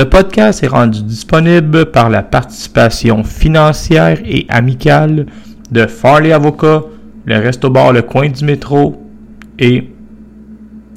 [0.00, 5.26] Ce podcast est rendu disponible par la participation financière et amicale
[5.70, 6.84] de Farley Avocat,
[7.26, 9.06] le Resto Bar Le Coin du Métro
[9.58, 9.90] et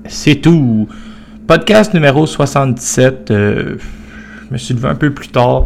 [0.06, 0.88] c'est tout.
[1.46, 3.32] Podcast numéro 77.
[3.32, 3.76] euh,
[4.48, 5.66] je me suis levé un peu plus tard.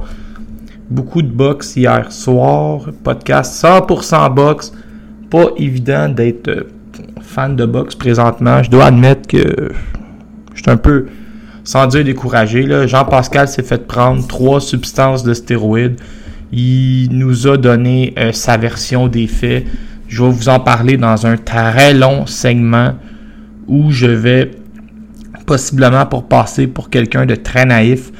[0.89, 2.89] Beaucoup de box hier soir.
[3.03, 4.73] Podcast 100% box.
[5.29, 6.63] Pas évident d'être euh,
[7.21, 8.63] fan de boxe présentement.
[8.63, 9.69] Je dois admettre que
[10.55, 11.05] je suis un peu
[11.67, 12.65] sans dire découragé.
[12.87, 15.99] Jean-Pascal s'est fait prendre trois substances de stéroïdes.
[16.53, 19.65] Il nous a donné euh, sa version des faits.
[20.07, 22.93] Je vais vous en parler dans un très long segment
[23.67, 24.51] où je vais,
[25.45, 28.13] possiblement pour passer pour quelqu'un de très naïf,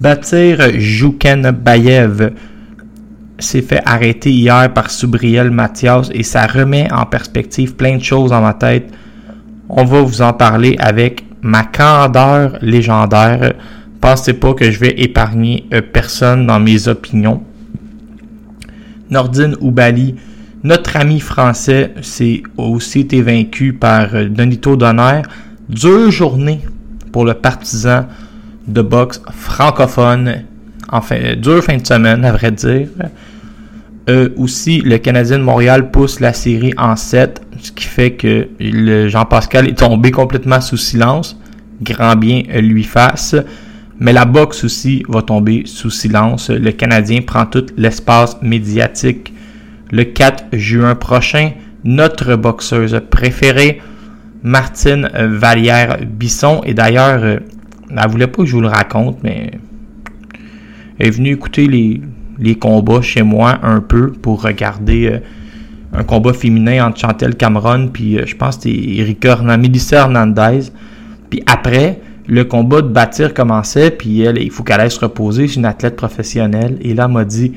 [0.00, 2.32] bâtir Jouken Bayev
[3.38, 8.30] s'est fait arrêter hier par Soubriel Mathias et ça remet en perspective plein de choses
[8.30, 8.90] dans ma tête.
[9.68, 13.52] On va vous en parler avec ma candeur légendaire.
[14.00, 17.42] Pensez pas que je vais épargner euh, personne dans mes opinions.
[19.10, 20.16] Nordine Oubali,
[20.62, 25.20] notre ami français, s'est aussi été vaincu par euh, Donito Donner.
[25.68, 26.60] Dure journée
[27.12, 28.06] pour le partisan
[28.66, 30.44] de boxe francophone.
[30.90, 32.88] Enfin, euh, dure fin de semaine, à vrai dire.
[34.36, 38.48] Aussi, le Canadien de Montréal pousse la série en 7, ce qui fait que
[39.08, 41.38] Jean-Pascal est tombé complètement sous silence.
[41.84, 43.36] Grand bien lui fasse.
[44.00, 46.50] Mais la boxe aussi va tomber sous silence.
[46.50, 49.32] Le Canadien prend tout l'espace médiatique.
[49.92, 51.52] Le 4 juin prochain,
[51.84, 53.80] notre boxeuse préférée,
[54.42, 57.38] Martine Vallière-Bisson, et d'ailleurs, euh,
[57.96, 59.52] elle voulait pas que je vous le raconte, mais
[60.98, 65.18] elle est venue écouter les, combats chez moi un peu pour regarder euh,
[65.92, 70.70] un combat féminin entre Chantel Cameron puis euh, je pense que c'était Erika Melissa Hernandez.
[71.34, 75.48] Puis après, le combat de bâtir commençait puis elle, il faut qu'elle aille se reposer,
[75.48, 76.78] c'est une athlète professionnelle.
[76.80, 77.54] Et là, elle m'a dit,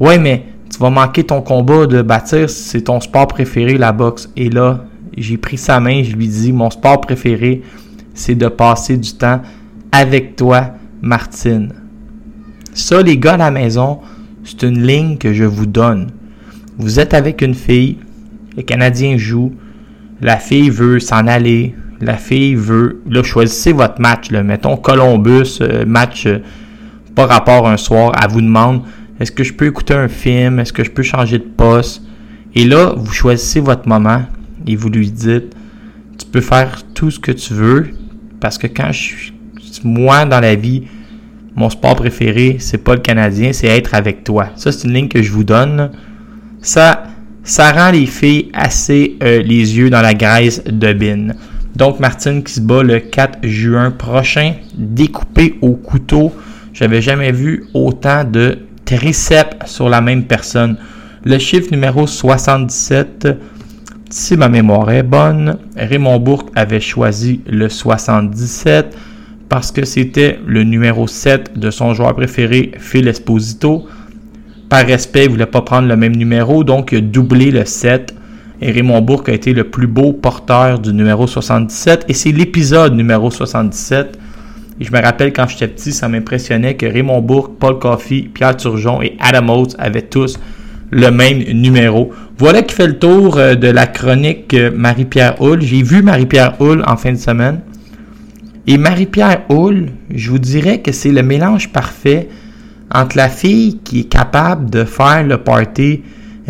[0.00, 4.30] ouais, mais tu vas manquer ton combat de bâtir, c'est ton sport préféré, la boxe.
[4.34, 7.60] Et là, j'ai pris sa main, je lui dis, mon sport préféré,
[8.14, 9.42] c'est de passer du temps
[9.92, 10.70] avec toi,
[11.02, 11.74] Martine.
[12.72, 13.98] Ça, les gars à la maison,
[14.42, 16.12] c'est une ligne que je vous donne.
[16.78, 17.98] Vous êtes avec une fille,
[18.56, 19.52] le Canadien joue,
[20.22, 23.02] la fille veut s'en aller, la fille veut...
[23.08, 24.30] Là, choisissez votre match.
[24.30, 24.42] Là.
[24.42, 26.38] Mettons Columbus, euh, match euh,
[27.14, 28.12] pas rapport un soir.
[28.22, 28.82] Elle vous demande,
[29.20, 30.60] est-ce que je peux écouter un film?
[30.60, 32.02] Est-ce que je peux changer de poste?
[32.54, 34.22] Et là, vous choisissez votre moment
[34.66, 35.54] et vous lui dites,
[36.18, 37.90] tu peux faire tout ce que tu veux
[38.40, 39.32] parce que quand je suis...
[39.84, 40.84] Moi, dans la vie,
[41.54, 44.48] mon sport préféré, c'est pas le Canadien, c'est être avec toi.
[44.56, 45.90] Ça, c'est une ligne que je vous donne.
[46.60, 47.04] Ça,
[47.44, 51.34] ça rend les filles assez euh, les yeux dans la graisse de bin.
[51.78, 56.32] Donc, Martine qui se bat le 4 juin prochain, découpé au couteau.
[56.72, 60.76] J'avais jamais vu autant de triceps sur la même personne.
[61.24, 63.28] Le chiffre numéro 77,
[64.10, 68.96] si ma mémoire est bonne, Raymond Bourque avait choisi le 77
[69.48, 73.86] parce que c'était le numéro 7 de son joueur préféré, Phil Esposito.
[74.68, 77.64] Par respect, il ne voulait pas prendre le même numéro, donc il a doublé le
[77.64, 78.16] 7.
[78.60, 82.06] Et Raymond Bourque a été le plus beau porteur du numéro 77.
[82.08, 84.18] Et c'est l'épisode numéro 77.
[84.80, 88.56] Et je me rappelle quand j'étais petit, ça m'impressionnait que Raymond Bourque, Paul Coffey, Pierre
[88.56, 90.38] Turgeon et Adam Oates avaient tous
[90.90, 92.12] le même numéro.
[92.38, 95.60] Voilà qui fait le tour euh, de la chronique euh, Marie-Pierre Hull.
[95.62, 97.60] J'ai vu Marie-Pierre Hull en fin de semaine.
[98.66, 102.28] Et Marie-Pierre Hull, je vous dirais que c'est le mélange parfait
[102.94, 106.02] entre la fille qui est capable de faire le party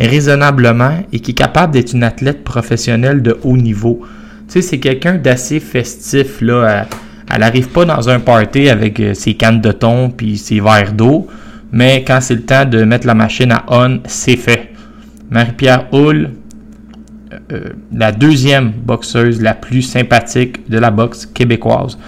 [0.07, 4.01] raisonnablement et qui est capable d'être une athlète professionnelle de haut niveau.
[4.47, 6.87] Tu sais, c'est quelqu'un d'assez festif, là.
[7.31, 10.95] Elle n'arrive pas dans un party avec euh, ses cannes de thon puis ses verres
[10.95, 11.27] d'eau,
[11.73, 14.71] mais quand c'est le temps de mettre la machine à on, c'est fait.
[15.31, 16.31] Marie-Pierre Hull,
[17.53, 17.61] euh,
[17.95, 21.99] la deuxième boxeuse la plus sympathique de la boxe québécoise.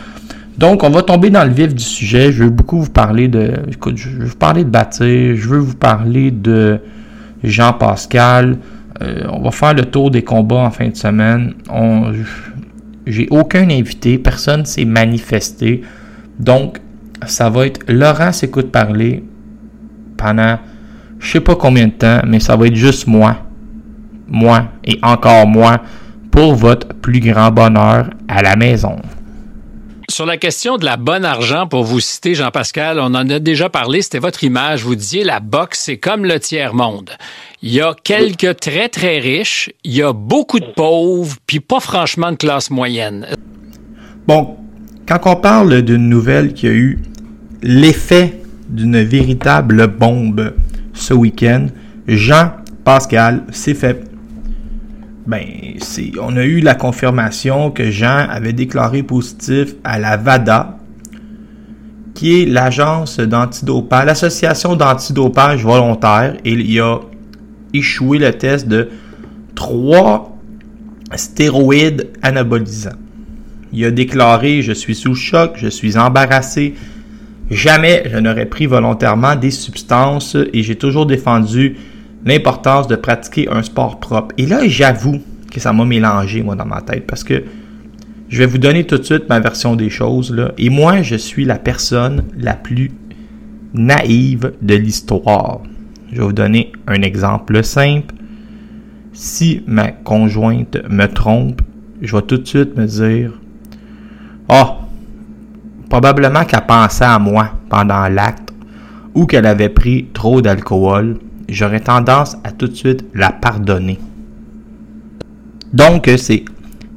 [0.56, 2.32] Donc, on va tomber dans le vif du sujet.
[2.32, 3.52] Je veux beaucoup vous parler de.
[3.70, 6.80] Écoute, je veux vous parler de Baptiste, je veux vous parler de
[7.42, 8.58] Jean Pascal.
[9.02, 11.54] Euh, on va faire le tour des combats en fin de semaine.
[13.06, 15.82] J'ai aucun invité, personne s'est manifesté.
[16.38, 16.78] Donc,
[17.26, 19.24] ça va être Laurent s'écoute parler
[20.16, 20.58] pendant
[21.18, 23.36] je sais pas combien de temps, mais ça va être juste moi.
[24.26, 25.82] Moi et encore moi
[26.30, 28.96] pour votre plus grand bonheur à la maison.
[30.10, 33.68] Sur la question de la bonne argent, pour vous citer Jean-Pascal, on en a déjà
[33.68, 34.82] parlé, c'était votre image.
[34.82, 37.10] Vous disiez la boxe, c'est comme le tiers-monde.
[37.62, 41.78] Il y a quelques très, très riches, il y a beaucoup de pauvres, puis pas
[41.78, 43.24] franchement de classe moyenne.
[44.26, 44.56] Bon,
[45.06, 46.98] quand on parle d'une nouvelle qui a eu
[47.62, 50.54] l'effet d'une véritable bombe
[50.92, 51.68] ce week-end,
[52.08, 52.50] Jean
[52.82, 54.09] Pascal s'est fait
[55.26, 55.44] ben,
[56.20, 60.78] on a eu la confirmation que Jean avait déclaré positif à la VADA,
[62.14, 67.00] qui est l'agence d'antidopage, l'association d'antidopage volontaire, et il a
[67.72, 68.88] échoué le test de
[69.54, 70.36] trois
[71.14, 72.90] stéroïdes anabolisants.
[73.72, 76.74] Il a déclaré Je suis sous choc, je suis embarrassé,
[77.50, 81.76] jamais je n'aurais pris volontairement des substances et j'ai toujours défendu
[82.24, 84.34] l'importance de pratiquer un sport propre.
[84.38, 85.20] Et là, j'avoue
[85.50, 87.42] que ça m'a mélangé, moi, dans ma tête, parce que
[88.28, 90.32] je vais vous donner tout de suite ma version des choses.
[90.32, 90.52] Là.
[90.56, 92.92] Et moi, je suis la personne la plus
[93.74, 95.60] naïve de l'histoire.
[96.12, 98.14] Je vais vous donner un exemple simple.
[99.12, 101.62] Si ma conjointe me trompe,
[102.00, 103.32] je vais tout de suite me dire
[104.48, 104.74] oh,
[105.88, 108.52] probablement qu'elle pensait à moi pendant l'acte
[109.14, 111.18] ou qu'elle avait pris trop d'alcool
[111.52, 113.98] j'aurais tendance à tout de suite la pardonner.
[115.72, 116.44] Donc, c'est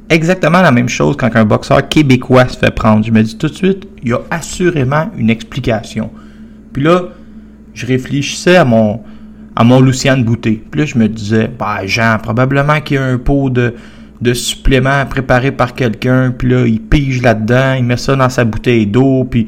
[0.08, 3.04] exactement la même chose quand un boxeur québécois se fait prendre.
[3.04, 6.10] Je me dis tout de suite, il y a assurément une explication.
[6.72, 7.04] Puis là,
[7.72, 9.00] je réfléchissais à mon,
[9.56, 10.62] à mon Luciane Bouté.
[10.70, 13.74] Puis là, je me disais, bah, Jean, probablement qu'il y a un pot de,
[14.20, 16.32] de supplément préparé par quelqu'un.
[16.36, 19.24] Puis là, il pige là-dedans, il met ça dans sa bouteille d'eau.
[19.24, 19.46] Puis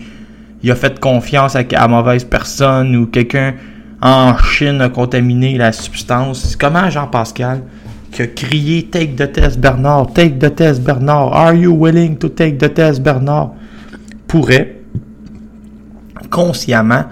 [0.62, 3.54] il a fait confiance à, à mauvaise personne ou quelqu'un
[4.00, 6.56] en Chine a contaminé la substance.
[6.56, 7.62] Comment Jean-Pascal
[8.12, 12.28] qui a crié Take the test Bernard, take the test Bernard, are you willing to
[12.28, 13.52] take the test Bernard
[14.26, 14.80] pourrait
[16.30, 17.04] consciemment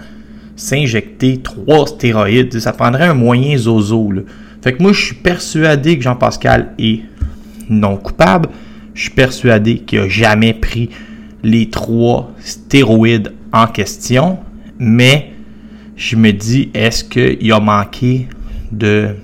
[0.55, 2.59] s'injecter trois stéroïdes.
[2.59, 4.11] Ça prendrait un moyen zozo.
[4.61, 7.01] Fait que moi, je suis persuadé que Jean-Pascal est
[7.69, 8.49] non coupable.
[8.93, 10.89] Je suis persuadé qu'il n'a jamais pris
[11.43, 14.39] les trois stéroïdes en question.
[14.79, 15.34] Mais
[15.95, 18.27] je me dis, est-ce qu'il a manqué
[18.71, 19.15] de,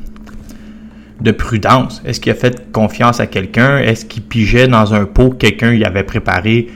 [1.19, 2.01] de prudence?
[2.05, 3.77] Est-ce qu'il a fait confiance à quelqu'un?
[3.77, 6.69] Est-ce qu'il pigeait dans un pot que quelqu'un y avait préparé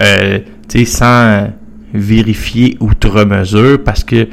[0.00, 0.38] euh,
[0.86, 1.50] sans
[1.92, 3.82] vérifier outre mesure?
[3.82, 4.28] Parce que,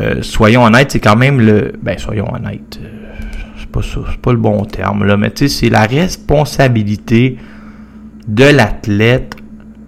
[0.00, 1.72] euh, soyons honnêtes, c'est quand même le...
[1.82, 2.88] Ben, soyons honnêtes, euh,
[3.58, 3.80] c'est pas,
[4.22, 7.36] pas le bon terme, là, mais c'est la responsabilité
[8.26, 9.36] de l'athlète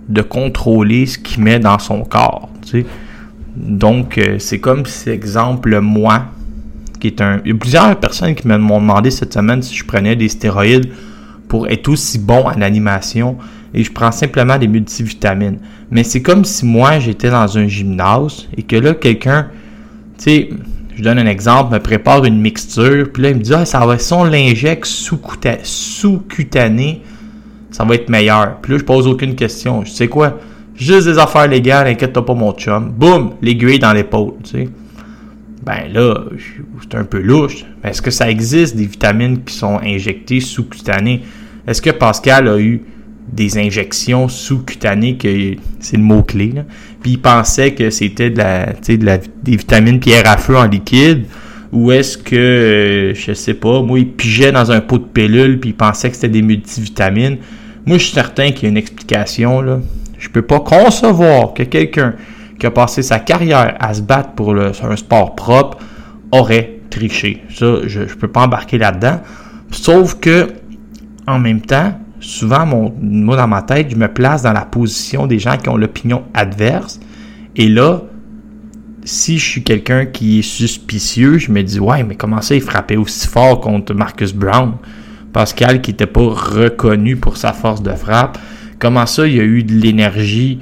[0.08, 2.50] de contrôler ce qu'il met dans son corps.
[3.56, 6.26] Donc, euh, c'est comme si, exemple, moi,
[7.00, 7.40] qui est un.
[7.44, 10.90] Il y a plusieurs personnes qui m'ont demandé cette semaine si je prenais des stéroïdes
[11.48, 13.36] pour être aussi bon en animation.
[13.74, 15.58] Et je prends simplement des multivitamines.
[15.90, 19.48] Mais c'est comme si moi, j'étais dans un gymnase et que là, quelqu'un,
[20.18, 20.50] tu sais,
[20.94, 23.84] je donne un exemple, me prépare une mixture, puis là, il me dit, ah, ça
[23.86, 27.02] va, si on l'injecte sous-cutané,
[27.70, 28.58] ça va être meilleur.
[28.60, 29.84] Puis là, je pose aucune question.
[29.84, 30.38] Je sais quoi?
[30.82, 32.90] Juste des affaires légales, inquiète-toi pas, mon chum.
[32.90, 34.68] Boum, l'aiguille dans l'épaule, tu sais.
[35.64, 36.24] Ben là,
[36.80, 37.64] c'est un peu louche.
[37.84, 41.22] Est-ce que ça existe des vitamines qui sont injectées sous-cutanées?
[41.68, 42.82] Est-ce que Pascal a eu
[43.32, 46.52] des injections sous-cutanées, que c'est le mot-clé?
[47.00, 50.66] Puis il pensait que c'était de la, de la, des vitamines pierre à feu en
[50.66, 51.26] liquide?
[51.70, 55.60] Ou est-ce que, euh, je sais pas, moi, il pigeait dans un pot de pilule
[55.60, 57.38] puis il pensait que c'était des multivitamines?
[57.86, 59.78] Moi, je suis certain qu'il y a une explication, là.
[60.22, 62.14] Je peux pas concevoir que quelqu'un
[62.60, 65.78] qui a passé sa carrière à se battre pour un sport propre
[66.30, 67.42] aurait triché.
[67.52, 69.20] Ça, je ne peux pas embarquer là-dedans.
[69.72, 70.52] Sauf que,
[71.26, 75.26] en même temps, souvent, mon, moi, dans ma tête, je me place dans la position
[75.26, 77.00] des gens qui ont l'opinion adverse.
[77.56, 78.02] Et là,
[79.02, 82.62] si je suis quelqu'un qui est suspicieux, je me dis, ouais, mais comment ça, il
[82.62, 84.74] frappait aussi fort contre Marcus Brown?
[85.32, 88.38] Pascal, qui n'était pas reconnu pour sa force de frappe.
[88.82, 90.58] Comment ça, il y a eu de l'énergie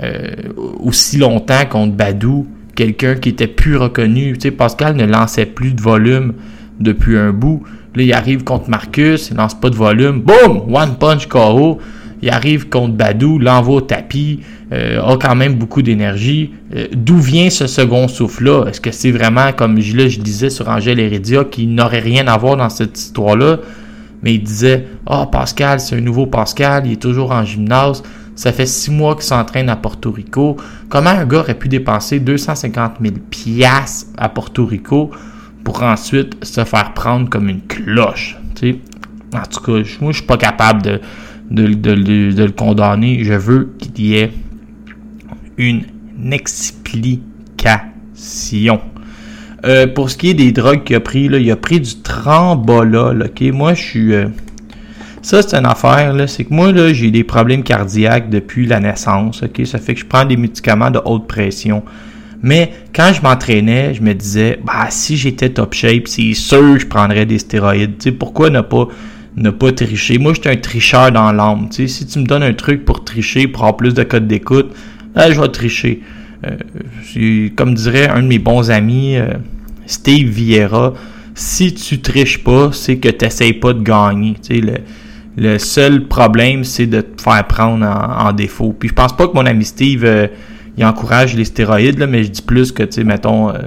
[0.00, 0.30] euh,
[0.78, 4.34] aussi longtemps contre Badou, quelqu'un qui était plus reconnu?
[4.34, 6.34] Tu sais, Pascal ne lançait plus de volume
[6.78, 7.64] depuis un bout.
[7.96, 10.20] Là, il arrive contre Marcus, il lance pas de volume.
[10.20, 10.72] Boum!
[10.72, 11.80] One punch KO.
[12.22, 14.38] Il arrive contre Badou, l'envoie au tapis,
[14.72, 16.52] euh, a quand même beaucoup d'énergie.
[16.76, 18.66] Euh, D'où vient ce second souffle-là?
[18.68, 22.38] Est-ce que c'est vraiment, comme je, là, disais sur Angèle Heredia, qui n'aurait rien à
[22.38, 23.58] voir dans cette histoire-là?
[24.24, 28.02] Mais il disait, ah, oh, Pascal, c'est un nouveau Pascal, il est toujours en gymnase.
[28.34, 30.56] Ça fait six mois qu'il s'entraîne à Porto Rico.
[30.88, 35.10] Comment un gars aurait pu dépenser 250 000 piastres à Porto Rico
[35.62, 38.38] pour ensuite se faire prendre comme une cloche?
[38.58, 38.78] sais?
[39.34, 41.00] En tout cas, moi, je suis pas capable de,
[41.50, 43.22] le condamner.
[43.24, 44.32] Je veux qu'il y ait
[45.58, 45.84] une
[46.32, 47.20] explication.
[49.64, 51.96] Euh, pour ce qui est des drogues qu'il a pris, là, il a pris du
[51.96, 53.22] trambolol.
[53.22, 54.14] Ok, moi je suis.
[54.14, 54.26] Euh,
[55.22, 56.26] ça, c'est une affaire, là.
[56.26, 59.40] C'est que moi, là, j'ai des problèmes cardiaques depuis la naissance.
[59.40, 61.82] Ça fait que je prends des médicaments de haute pression.
[62.42, 66.86] Mais quand je m'entraînais, je me disais, bah, si j'étais top shape, c'est sûr je
[66.86, 68.18] prendrais des stéroïdes.
[68.18, 70.18] Pourquoi ne pas, tricher?
[70.18, 71.68] Moi, j'étais un tricheur dans l'âme.
[71.70, 74.74] Si tu me donnes un truc pour tricher, pour avoir plus de code d'écoute,
[75.14, 76.02] là, je vais tricher.
[76.46, 79.34] Euh, comme dirait un de mes bons amis, euh,
[79.86, 80.94] Steve Vieira,
[81.34, 84.34] si tu triches pas, c'est que tu n'essayes pas de gagner.
[84.42, 84.74] Tu sais, le,
[85.36, 88.74] le seul problème, c'est de te faire prendre en, défaut.
[88.78, 90.28] Puis je pense pas que mon ami Steve, euh,
[90.82, 93.58] encourage les stéroïdes, là, mais je dis plus que, tu sais, mettons, euh,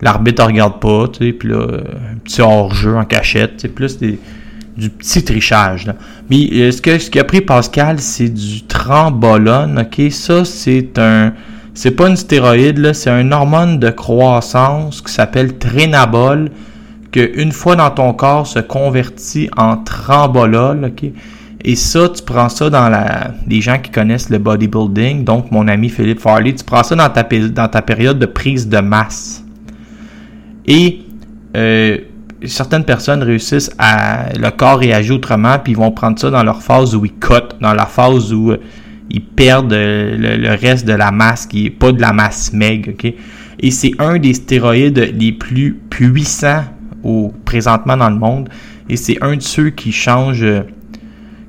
[0.00, 1.66] l'arbitre regarde pas, tu sais, puis là,
[2.12, 5.90] un petit hors-jeu en cachette, c'est plus du petit trichage.
[6.30, 10.10] Mais ce que ce qu'a pris Pascal, c'est du trembolone, ok?
[10.10, 11.32] Ça, c'est un...
[11.74, 16.50] C'est pas une stéroïde, c'est un hormone de croissance qui s'appelle Trénabol
[17.20, 21.10] une fois dans ton corps se convertit en trambolol, ok?
[21.64, 23.34] Et ça, tu prends ça dans la.
[23.46, 27.08] Les gens qui connaissent le bodybuilding, donc mon ami Philippe Farley, tu prends ça dans
[27.08, 29.44] ta, période de prise de masse.
[30.66, 31.02] Et
[31.56, 31.98] euh,
[32.44, 34.30] certaines personnes réussissent à.
[34.36, 37.54] Le corps réagit autrement, puis ils vont prendre ça dans leur phase où ils cut,
[37.60, 38.60] dans la phase où euh,
[39.10, 43.12] ils perdent le, reste de la masse, qui est pas de la masse meg, ok?
[43.60, 46.64] Et c'est un des stéroïdes les plus puissants
[47.04, 48.48] au, présentement dans le monde.
[48.88, 50.44] Et c'est un de ceux qui change,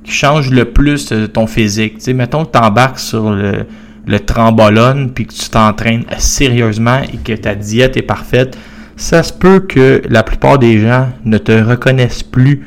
[0.04, 1.96] qui change le plus euh, ton physique.
[1.96, 3.66] Tu sais, mettons que tu embarques sur le,
[4.06, 8.58] le trambolone puis que tu t'entraînes sérieusement et que ta diète est parfaite,
[8.96, 12.66] ça se peut que la plupart des gens ne te reconnaissent plus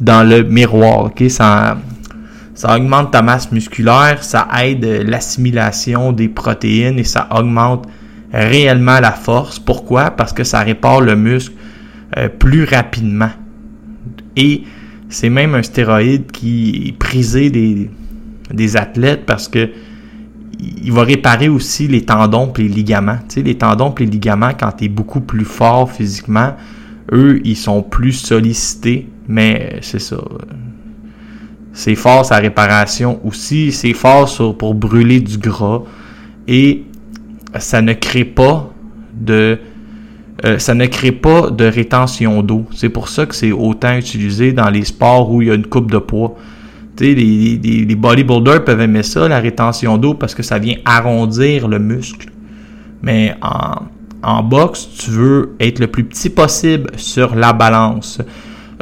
[0.00, 1.10] dans le miroir.
[2.58, 7.86] Ça augmente ta masse musculaire, ça aide l'assimilation des protéines et ça augmente
[8.32, 9.60] réellement la force.
[9.60, 10.10] Pourquoi?
[10.10, 11.54] Parce que ça répare le muscle
[12.16, 13.30] euh, plus rapidement.
[14.34, 14.64] Et
[15.08, 17.92] c'est même un stéroïde qui est prisé des,
[18.52, 19.70] des athlètes parce que
[20.58, 23.18] il va réparer aussi les tendons et les ligaments.
[23.28, 26.56] Tu sais, les tendons et les ligaments, quand tu es beaucoup plus fort physiquement,
[27.12, 30.16] eux, ils sont plus sollicités, mais c'est ça.
[31.78, 35.82] C'est fort sa réparation aussi, c'est fort pour brûler du gras
[36.48, 36.82] et
[37.56, 38.68] ça ne crée pas
[39.14, 39.60] de
[40.44, 42.66] euh, ça ne crée pas de rétention d'eau.
[42.74, 45.66] C'est pour ça que c'est autant utilisé dans les sports où il y a une
[45.66, 46.34] coupe de poids.
[46.98, 51.68] les, les, les bodybuilders peuvent aimer ça, la rétention d'eau, parce que ça vient arrondir
[51.68, 52.28] le muscle.
[53.02, 53.82] Mais en,
[54.24, 58.20] en boxe, tu veux être le plus petit possible sur la balance.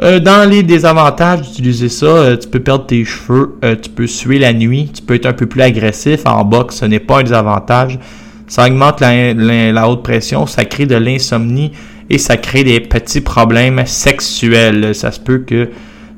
[0.01, 4.37] Euh, dans les désavantages d'utiliser ça, euh, tu peux perdre tes cheveux, tu peux suer
[4.37, 6.21] la nuit, tu peux être un peu plus agressif.
[6.25, 7.99] En boxe, ce n'est pas un désavantage
[8.47, 11.73] ça augmente la, haute pression, ça crée de l'insomnie
[12.09, 14.95] et ça crée des petits problèmes sexuels.
[14.95, 15.69] Ça se peut que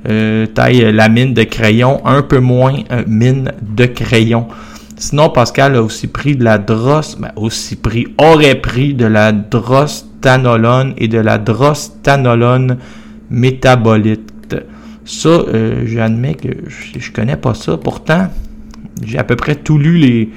[0.07, 4.47] euh, taille la mine de crayon, un peu moins euh, mine de crayon.
[4.95, 9.31] Sinon, Pascal a aussi pris de la drosse, ben, aussi pris, aurait pris de la
[9.31, 12.77] drostanolone et de la drostanolone
[13.29, 14.55] métabolite.
[15.05, 17.77] Ça, euh, j'admets que je, je connais pas ça.
[17.77, 18.27] Pourtant,
[19.03, 20.29] j'ai à peu près tout lu les,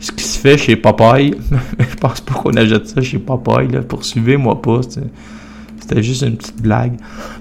[0.00, 1.34] ce qui se fait chez Popeye.
[1.78, 3.68] je pense pas qu'on achète ça chez Popeye.
[3.86, 4.80] Poursuivez-moi pas.
[5.78, 6.94] C'était juste une petite blague.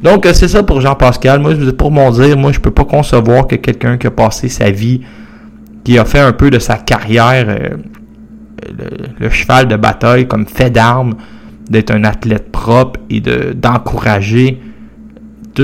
[0.03, 1.39] Donc, euh, c'est ça pour Jean-Pascal.
[1.39, 4.70] Moi, pour mon dire, moi, je peux pas concevoir que quelqu'un qui a passé sa
[4.70, 5.01] vie,
[5.84, 7.77] qui a fait un peu de sa carrière, euh,
[9.20, 11.15] le, cheval de bataille comme fait d'armes,
[11.70, 14.62] d'être un athlète propre et de, d'encourager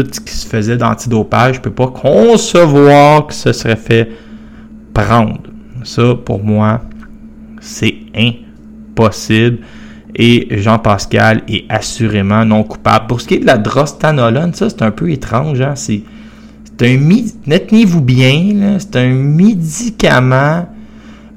[0.01, 4.09] tout ce qui se faisait d'antidopage, je peux pas concevoir que ce serait fait
[4.93, 5.41] prendre.
[5.83, 6.81] Ça, pour moi,
[7.61, 9.59] c'est impossible.
[10.15, 13.07] Et Jean-Pascal est assurément non coupable.
[13.07, 15.59] Pour ce qui est de la drostanolone, ça, c'est un peu étrange.
[15.59, 15.73] Hein?
[15.75, 16.03] C'est,
[16.81, 16.97] un...
[17.57, 20.67] Tenez-vous bien, c'est un médicament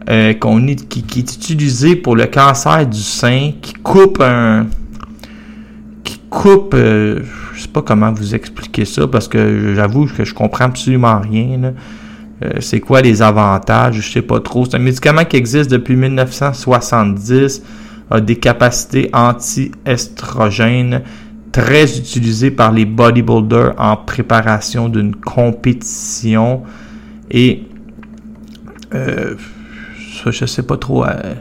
[0.08, 4.66] euh, qu'on qui, est utilisé pour le cancer du sein, qui coupe un...
[6.04, 7.20] qui coupe, euh,
[7.68, 11.74] sais pas comment vous expliquer ça parce que j'avoue que je comprends absolument rien.
[12.42, 14.64] Euh, c'est quoi les avantages, je sais pas trop.
[14.64, 17.62] C'est un médicament qui existe depuis 1970,
[18.10, 21.02] a des capacités anti-estrogènes
[21.52, 26.62] très utilisées par les bodybuilders en préparation d'une compétition
[27.30, 27.64] et
[28.94, 29.34] euh,
[30.22, 31.04] ça, je sais pas trop.
[31.04, 31.34] euh,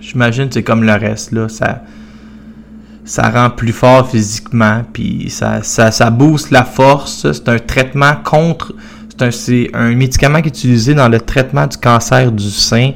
[0.00, 1.82] J'imagine c'est comme le reste là, ça
[3.08, 7.32] ça rend plus fort physiquement, puis ça, ça, ça booste la force.
[7.32, 8.74] C'est un traitement contre.
[9.30, 12.92] C'est un, un médicament qui est utilisé dans le traitement du cancer du sein.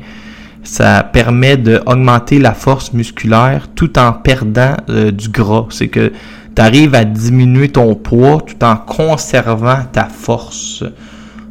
[0.62, 5.64] Ça permet d'augmenter la force musculaire tout en perdant euh, du gras.
[5.70, 6.12] C'est que
[6.54, 10.84] tu arrives à diminuer ton poids tout en conservant ta force.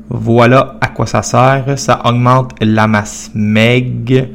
[0.07, 1.65] Voilà à quoi ça sert.
[1.77, 4.27] Ça augmente la masse maigre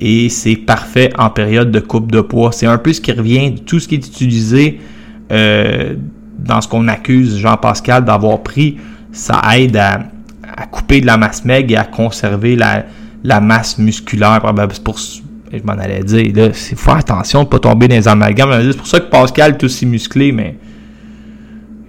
[0.00, 2.52] et c'est parfait en période de coupe de poids.
[2.52, 4.80] C'est un peu ce qui revient de tout ce qui est utilisé
[5.32, 5.94] euh,
[6.38, 8.78] dans ce qu'on accuse Jean-Pascal d'avoir pris.
[9.12, 10.00] Ça aide à,
[10.56, 12.84] à couper de la masse maigre et à conserver la,
[13.22, 14.40] la masse musculaire.
[14.44, 14.68] Ah ben,
[15.52, 18.08] je m'en allais dire, là, c'est faut faire attention de ne pas tomber dans les
[18.08, 18.72] amalgames.
[18.72, 20.56] C'est pour ça que Pascal est aussi musclé, mais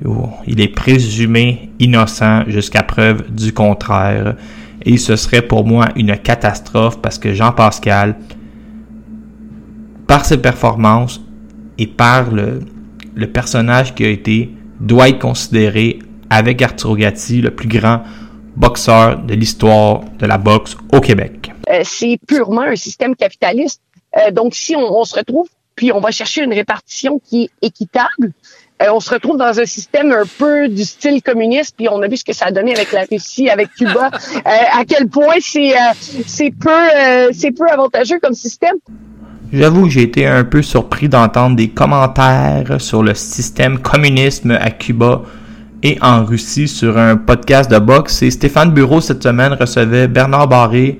[0.06, 4.36] oh, il est présumé innocent jusqu'à preuve du contraire.
[4.86, 8.16] Et ce serait pour moi une catastrophe parce que Jean-Pascal,
[10.08, 11.22] par ses performances
[11.78, 12.62] et par le,
[13.34, 16.00] personnage qui a été, doit être considéré
[16.30, 18.04] avec Arturo Gatti le plus grand
[18.56, 21.52] boxeur de l'histoire de la boxe au Québec.
[21.70, 23.82] Euh, c'est purement un système capitaliste.
[24.18, 28.32] Euh, donc, si on, se retrouve, puis on va chercher une répartition qui est équitable,
[28.82, 32.08] euh, on se retrouve dans un système un peu du style communiste, puis on a
[32.08, 34.12] vu ce que ça a donné avec la Russie, avec Cuba,
[34.46, 35.74] à quel point c'est
[36.26, 36.70] c'est peu
[37.32, 38.76] c'est peu avantageux comme système.
[39.54, 44.72] J'avoue que j'ai été un peu surpris d'entendre des commentaires sur le système communisme à
[44.72, 45.22] Cuba
[45.84, 48.24] et en Russie sur un podcast de boxe.
[48.24, 51.00] Et Stéphane Bureau cette semaine recevait Bernard Barré,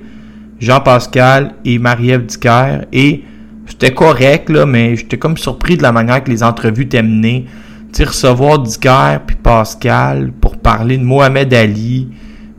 [0.60, 2.86] Jean-Pascal et Marie-Ève Dicker.
[2.92, 3.24] Et
[3.66, 7.46] c'était correct, là, mais j'étais comme surpris de la manière que les entrevues étaient menées.
[8.04, 12.08] Recevoir Dicker puis Pascal pour parler de Mohamed Ali.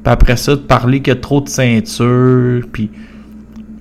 [0.03, 2.65] Puis après ça, de parler qu'il y a trop de ceintures.
[2.71, 2.89] Puis...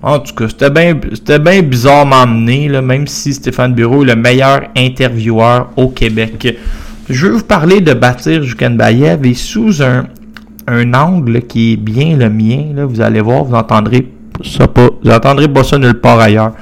[0.01, 4.61] En tout cas, c'était bien c'était bizarre m'emmener, même si Stéphane Bureau est le meilleur
[4.77, 6.55] intervieweur au Québec.
[7.09, 10.05] Je veux vous parler de Batir Jukenbayev et sous un,
[10.67, 12.65] un angle qui est bien le mien.
[12.75, 14.07] Là, vous allez voir, vous entendrez
[14.43, 16.53] ça pas, vous entendrez pas ça nulle part ailleurs.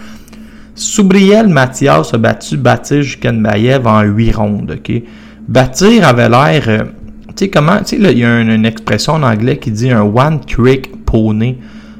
[0.76, 4.72] Soubriel Mathias a battu Batir Jukenbayev en 8 rondes.
[4.78, 5.02] ok?
[5.48, 6.84] Batir avait l'air, euh,
[7.30, 10.02] tu sais comment, tu sais il y a une, expression en anglais qui dit un
[10.02, 11.58] one trick pony,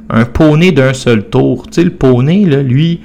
[0.10, 1.68] un poney d'un seul tour.
[1.68, 3.02] Tu sais le poney là, lui,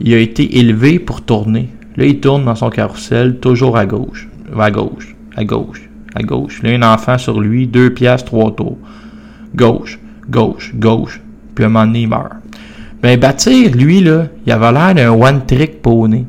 [0.00, 1.68] il a été élevé pour tourner.
[1.96, 6.62] Là, il tourne dans son carrousel toujours à gauche à gauche, à gauche, à gauche.
[6.62, 8.78] Là, un enfant sur lui, deux pièces, trois tours.
[9.54, 11.20] Gauche, gauche, gauche.
[11.54, 12.32] Puis à un moment donné, il meurt.
[13.02, 16.24] Ben, bâtir, lui, là, il avait l'air d'un one-trick poney.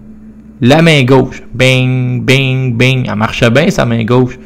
[0.62, 3.08] La main gauche, bing, bing, bing.
[3.08, 4.40] Elle marchait bien, sa main gauche.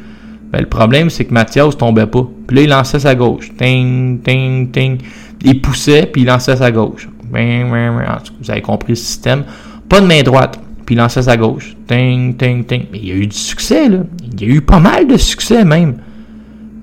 [0.52, 2.26] Ben, le problème, c'est que Mathias tombait pas.
[2.46, 3.50] Puis là, il lançait sa gauche.
[3.56, 4.98] Ting, ting, ting.
[5.42, 7.08] Il poussait, puis il lançait sa gauche.
[7.32, 8.06] Bing, bing, bing.
[8.42, 9.44] Vous avez compris le système.
[9.88, 11.76] Pas de main droite puis il lançait sa gauche.
[11.86, 12.86] Ting, ting, ting.
[12.90, 13.98] Mais il y a eu du succès, là.
[14.32, 15.98] Il y a eu pas mal de succès, même.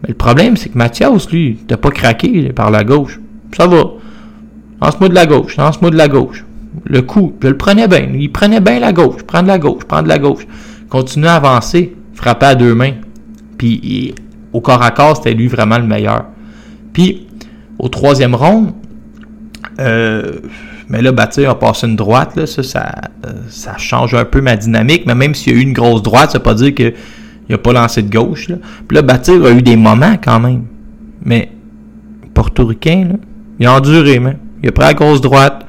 [0.03, 3.19] Mais le problème, c'est que Mathias, lui, t'as pas craqué par la gauche.
[3.57, 3.93] Ça va.
[4.81, 6.45] Lance-moi de la gauche, lance-moi de la gauche.
[6.83, 8.09] Le coup, je le prenais bien.
[8.13, 9.23] Il prenait bien la gauche.
[9.23, 10.45] Prends de la gauche, prends de la gauche.
[10.89, 12.93] Continuait à avancer, frappait à deux mains.
[13.57, 14.13] Puis
[14.51, 16.25] au corps à corps, c'était lui vraiment le meilleur.
[16.93, 17.27] Puis
[17.79, 18.71] au troisième round,
[19.79, 20.33] euh,
[20.89, 22.91] mais là, Bâtir a passé une droite, ça, ça,
[23.25, 25.03] euh, ça, change un peu ma dynamique.
[25.07, 26.93] Mais même s'il y a eu une grosse droite, ça veut pas dire qu'il
[27.49, 28.49] n'a pas lancé de gauche.
[28.49, 28.57] Là.
[28.87, 30.65] Puis là, Bâtir a eu des moments quand même.
[31.23, 31.51] Mais
[32.33, 33.15] portoricain, là,
[33.59, 35.63] il a enduré, mais il a pris la grosse droite,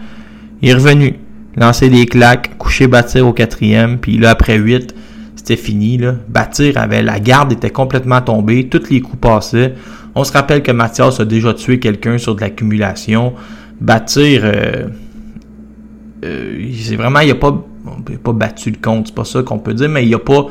[0.63, 1.17] il est revenu,
[1.55, 4.95] lancé des claques, couché Bâtir au quatrième, puis là, après huit,
[5.37, 5.99] c'était fini.
[5.99, 6.15] Là.
[6.31, 9.75] Bâtir avait la garde était complètement tombée, tous les coups passaient.
[10.15, 13.35] On se rappelle que Mathias a déjà tué quelqu'un sur de l'accumulation.
[13.83, 14.87] Bâtir, euh,
[16.25, 17.53] euh, c'est vraiment, il n'a pas,
[18.25, 20.47] pas battu le compte, c'est pas ça qu'on peut dire, mais il n'a pas,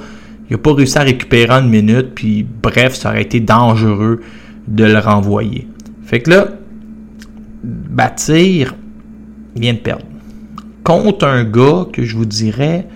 [0.61, 4.21] pas réussi à récupérer une minute, puis bref, ça aurait été dangereux
[4.67, 5.67] de le renvoyer.
[6.05, 6.49] Fait que là,
[7.65, 8.75] Bâtir
[9.55, 10.05] vient de perdre.
[10.83, 12.87] Contre un gars que je vous dirais,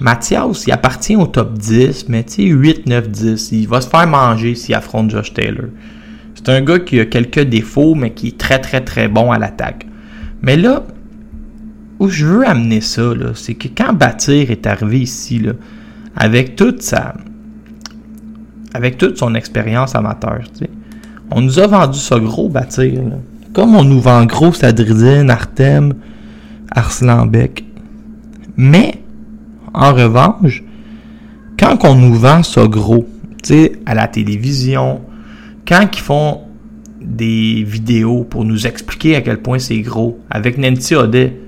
[0.00, 3.88] Mathias, il appartient au top 10, mais tu sais, 8, 9, 10, il va se
[3.88, 5.66] faire manger s'il affronte Josh Taylor.
[6.34, 9.38] C'est un gars qui a quelques défauts, mais qui est très, très, très bon à
[9.38, 9.86] l'attaque.
[10.42, 10.84] Mais là,
[11.98, 15.52] où je veux amener ça, c'est que quand Bâtir est arrivé ici, là,
[16.14, 17.14] avec toute sa.
[18.74, 20.40] avec toute son expérience amateur,
[21.30, 23.02] on nous a vendu ça gros, Bâtir.
[23.02, 23.16] Là.
[23.56, 25.94] Comme on nous vend gros Sadridine, Artem,
[26.70, 27.64] Arslanbec.
[28.54, 29.00] Mais,
[29.72, 30.62] en revanche,
[31.58, 33.08] quand on nous vend ça gros,
[33.42, 35.00] tu sais, à la télévision,
[35.66, 36.42] quand ils font
[37.00, 41.40] des vidéos pour nous expliquer à quel point c'est gros, avec Nancy Audet,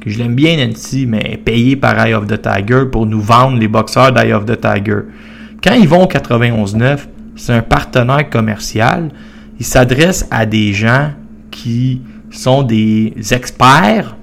[0.00, 3.56] que je l'aime bien Nancy, mais payé par Eye of the Tiger pour nous vendre
[3.56, 5.02] les boxeurs d'Eye of the Tiger.
[5.62, 7.06] Quand ils vont au 91.9,
[7.36, 9.12] c'est un partenaire commercial.
[9.60, 11.12] Ils s'adressent à des gens
[11.50, 14.16] qui sont des experts,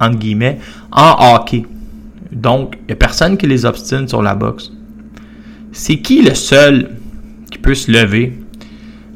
[0.00, 0.58] entre guillemets,
[0.90, 1.64] en hockey.
[2.32, 4.72] Donc, il n'y a personne qui les obstine sur la boxe.
[5.72, 6.90] C'est qui le seul
[7.50, 8.38] qui peut se lever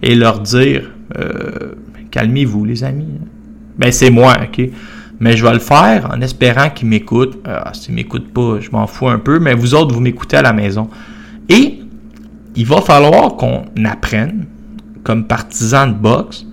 [0.02, 1.74] et leur dire euh,
[2.10, 3.20] Calmez-vous, les amis?
[3.76, 4.70] Ben, c'est moi, OK?
[5.20, 7.38] Mais je vais le faire en espérant qu'ils m'écoutent.
[7.44, 10.36] Ah, s'ils ne m'écoutent pas, je m'en fous un peu, mais vous autres, vous m'écoutez
[10.36, 10.88] à la maison.
[11.48, 11.80] Et
[12.54, 14.46] il va falloir qu'on apprenne,
[15.02, 16.46] comme partisans de boxe,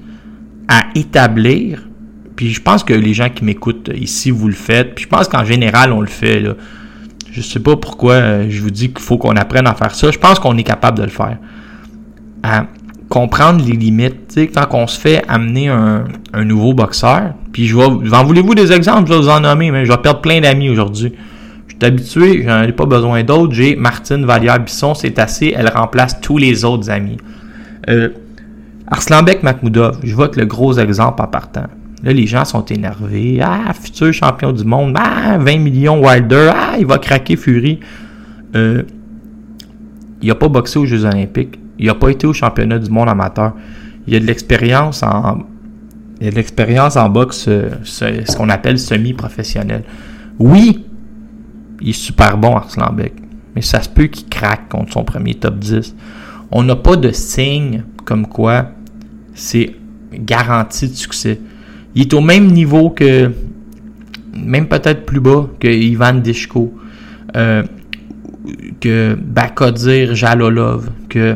[0.68, 1.84] à établir,
[2.36, 5.28] puis je pense que les gens qui m'écoutent ici, vous le faites, puis je pense
[5.28, 6.40] qu'en général, on le fait.
[6.40, 6.54] Là.
[7.32, 10.12] Je sais pas pourquoi euh, je vous dis qu'il faut qu'on apprenne à faire ça.
[10.12, 11.38] Je pense qu'on est capable de le faire.
[12.44, 12.66] À
[13.10, 14.28] comprendre les limites.
[14.28, 16.06] Tu sais, quand on se fait amener un,
[16.44, 19.08] nouveau boxeur, puis je vais, en voulez-vous des exemples?
[19.10, 21.14] Je vais vous en nommer, mais je vais perdre plein d'amis aujourd'hui.
[21.68, 23.54] Je suis habitué, j'en ai pas besoin d'autres.
[23.54, 27.18] J'ai Martine Vallière-Bisson, c'est assez, elle remplace tous les autres amis.
[27.90, 28.10] Euh,
[28.88, 31.68] Arslanbek Makhmoudov, je vois que le gros exemple en partant.
[32.04, 33.40] Là, les gens sont énervés.
[33.42, 34.96] Ah, futur champion du monde.
[35.00, 36.52] Ah, 20 millions Wilder.
[36.54, 37.80] Ah, il va craquer Fury.
[38.56, 38.84] Euh,
[40.22, 41.60] il n'a pas boxé aux Jeux Olympiques.
[41.80, 43.54] Il n'a pas été au championnat du monde amateur.
[44.08, 45.40] Il a de l'expérience en.
[46.22, 49.84] Il a de l'expérience en boxe, euh, ce, qu'on appelle semi-professionnel.
[50.40, 50.86] Oui,
[51.82, 53.14] il est super bon, Arslanbek.
[53.56, 55.96] Mais ça se peut qu'il craque contre son premier top 10.
[56.58, 58.72] On n'a pas de signe comme quoi
[59.34, 59.76] c'est
[60.14, 61.38] garanti de succès.
[61.96, 63.30] Il est au même niveau que,
[64.34, 66.74] même peut-être plus bas que Ivan Dishko,
[67.36, 67.62] euh,
[68.80, 71.36] que Bakodir Jalolov, que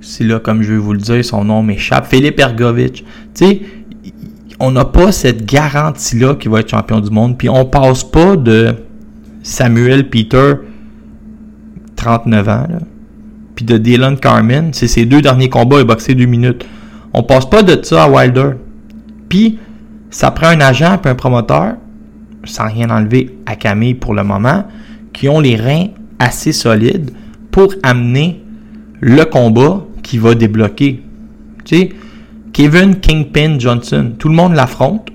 [0.00, 3.02] c'est là comme je vais vous le dire, son nom m'échappe, Philippe Ergovitch.
[3.02, 3.62] Tu sais,
[4.60, 8.36] on n'a pas cette garantie-là qu'il va être champion du monde, puis on passe pas
[8.36, 8.76] de
[9.42, 10.52] Samuel Peter,
[11.96, 12.66] 39 ans,
[13.62, 16.66] puis de Dylan Carmen, c'est ses deux derniers combats, il a deux minutes.
[17.14, 18.52] On passe pas de ça à Wilder.
[19.28, 19.58] Puis,
[20.10, 21.74] ça prend un agent et un promoteur,
[22.44, 24.64] sans rien enlever à Camille pour le moment,
[25.12, 27.10] qui ont les reins assez solides
[27.50, 28.42] pour amener
[29.00, 31.02] le combat qui va débloquer.
[31.64, 31.88] Tu sais,
[32.52, 35.08] Kevin Kingpin Johnson, tout le monde l'affronte,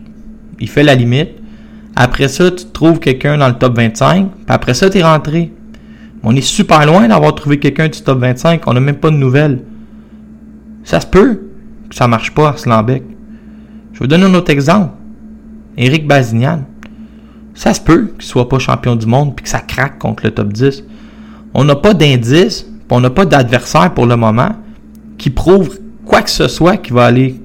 [0.60, 1.32] il fait la limite.
[1.96, 5.52] Après ça, tu trouves quelqu'un dans le top 25, puis après ça, tu es rentré.
[6.30, 8.68] On est super loin d'avoir trouvé quelqu'un du top 25.
[8.68, 9.64] On n'a même pas de nouvelles.
[10.84, 11.40] Ça se peut
[11.90, 13.02] que ça marche pas, Arslanbec.
[13.94, 14.92] Je vais vous donner un autre exemple.
[15.78, 16.66] Eric Bazignan.
[17.54, 20.32] Ça se peut qu'il soit pas champion du monde puis que ça craque contre le
[20.32, 20.84] top 10.
[21.54, 24.50] On n'a pas d'indice, on n'a pas d'adversaire pour le moment
[25.18, 27.40] qui prouve quoi que ce soit qui va aller,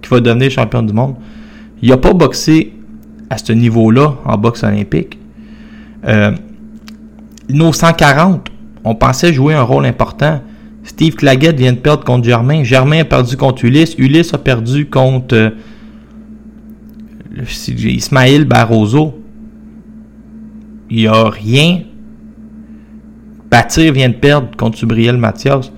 [0.00, 1.16] qui va devenir champion du monde.
[1.82, 2.72] Il n'a pas boxé
[3.28, 5.18] à ce niveau-là en boxe olympique.
[6.06, 6.32] Euh,
[7.52, 8.48] nos 140,
[8.84, 10.40] on pensait jouer un rôle important.
[10.84, 12.64] Steve Claggett vient de perdre contre Germain.
[12.64, 13.94] Germain a perdu contre Ulysse.
[13.98, 15.50] Ulysse a perdu contre euh,
[17.68, 19.22] Ismaël Barroso.
[20.90, 21.82] Il n'y a rien.
[23.50, 25.72] Bâtir vient de perdre contre Subriel Mathias.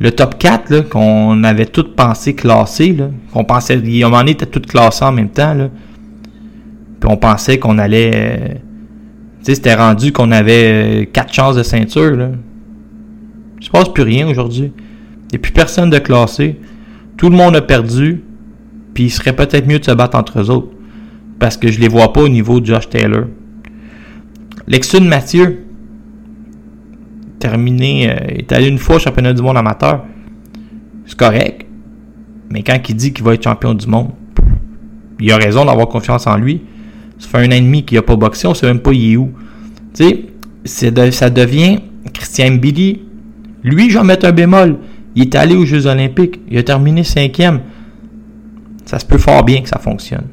[0.00, 2.96] Le top 4 qu'on avait tout pensé classer,
[3.32, 5.54] qu'on pensait, il en était tout classé en même temps.
[6.98, 8.10] Puis on pensait qu'on allait.
[8.14, 8.54] Euh,
[9.42, 12.16] sais, c'était rendu qu'on avait euh, quatre chances de ceinture.
[12.16, 12.30] Là.
[13.60, 14.72] Il se passe plus rien aujourd'hui.
[14.76, 16.58] Il n'y a plus personne de classé.
[17.16, 18.22] Tout le monde a perdu.
[18.94, 20.72] Puis il serait peut-être mieux de se battre entre eux autres.
[21.38, 23.24] Parce que je les vois pas au niveau de Josh Taylor.
[24.68, 25.64] Lexun Mathieu,
[27.38, 30.04] terminé, euh, est allé une fois au championnat du monde amateur.
[31.06, 31.66] C'est correct.
[32.50, 34.10] Mais quand il dit qu'il va être champion du monde,
[35.18, 36.62] il a raison d'avoir confiance en lui.
[37.22, 39.12] Ça fait un an et demi qu'il n'a pas boxé, on sait même pas il
[39.12, 39.30] est où.
[39.94, 40.04] Tu
[40.64, 41.78] sais, ça devient
[42.12, 43.02] Christian Billy.
[43.62, 44.78] Lui, je vais mettre un bémol.
[45.14, 46.40] Il est allé aux Jeux Olympiques.
[46.50, 47.60] Il a terminé cinquième.
[48.86, 50.26] Ça se peut fort bien que ça fonctionne.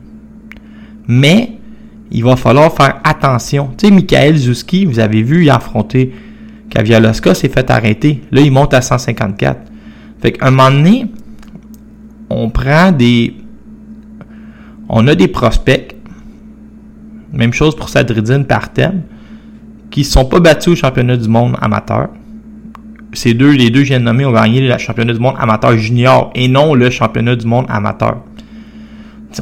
[1.08, 1.52] Mais,
[2.12, 3.70] il va falloir faire attention.
[3.78, 6.12] Tu sais, Michael Zuski, vous avez vu, il a affronté
[6.72, 8.22] Kavialoska, s'est fait arrêter.
[8.32, 9.60] Là, il monte à 154.
[10.22, 11.06] Fait qu'à un moment donné,
[12.32, 13.36] on prend des.
[14.88, 15.89] On a des prospects
[17.34, 19.04] Même chose pour Sadridine par thème,
[19.92, 22.10] qui ne sont pas battus au championnat du monde amateur.
[23.14, 25.36] Ces deux, les deux que je viens de nommer ont gagné le championnat du monde
[25.40, 28.18] amateur junior et non le championnat du monde amateur.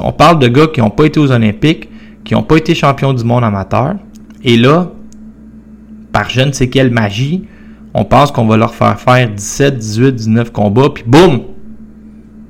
[0.00, 1.88] On parle de gars qui n'ont pas été aux Olympiques,
[2.24, 3.96] qui n'ont pas été champions du monde amateur.
[4.42, 4.90] Et là,
[6.12, 7.44] par je ne sais quelle magie,
[7.94, 11.42] on pense qu'on va leur faire faire 17, 18, 19 combats, puis boum!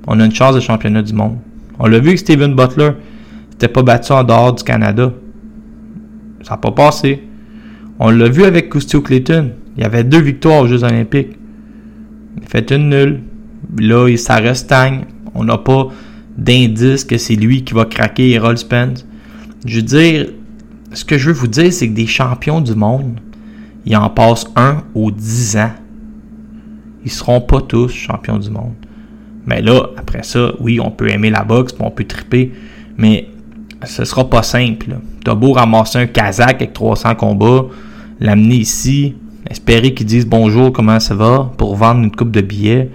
[0.07, 1.39] On a une chance de championnat du monde.
[1.79, 2.93] On l'a vu avec Steven Butler.
[3.51, 5.13] C'était pas battu en dehors du Canada.
[6.43, 7.23] Ça n'a pas passé.
[7.99, 9.53] On l'a vu avec Custio Clayton.
[9.77, 11.37] Il y avait deux victoires aux Jeux Olympiques.
[12.37, 13.21] Il a fait une nulle.
[13.79, 15.05] Là, ça restagne.
[15.35, 15.89] On n'a pas
[16.37, 19.07] d'indice que c'est lui qui va craquer Errol Spence.
[19.67, 20.29] Je veux dire,
[20.93, 23.21] ce que je veux vous dire, c'est que des champions du monde,
[23.85, 25.73] ils en passent un aux dix ans.
[27.05, 28.75] Ils seront pas tous champions du monde.
[29.47, 32.53] Mais là, après ça, oui, on peut aimer la boxe, on peut triper,
[32.97, 33.29] mais
[33.85, 34.97] ce sera pas simple.
[35.25, 37.67] T'as beau ramasser un Kazakh avec 300 combats,
[38.21, 39.15] l'amener ici,
[39.49, 42.91] espérer qu'ils disent bonjour, comment ça va, pour vendre une coupe de billets.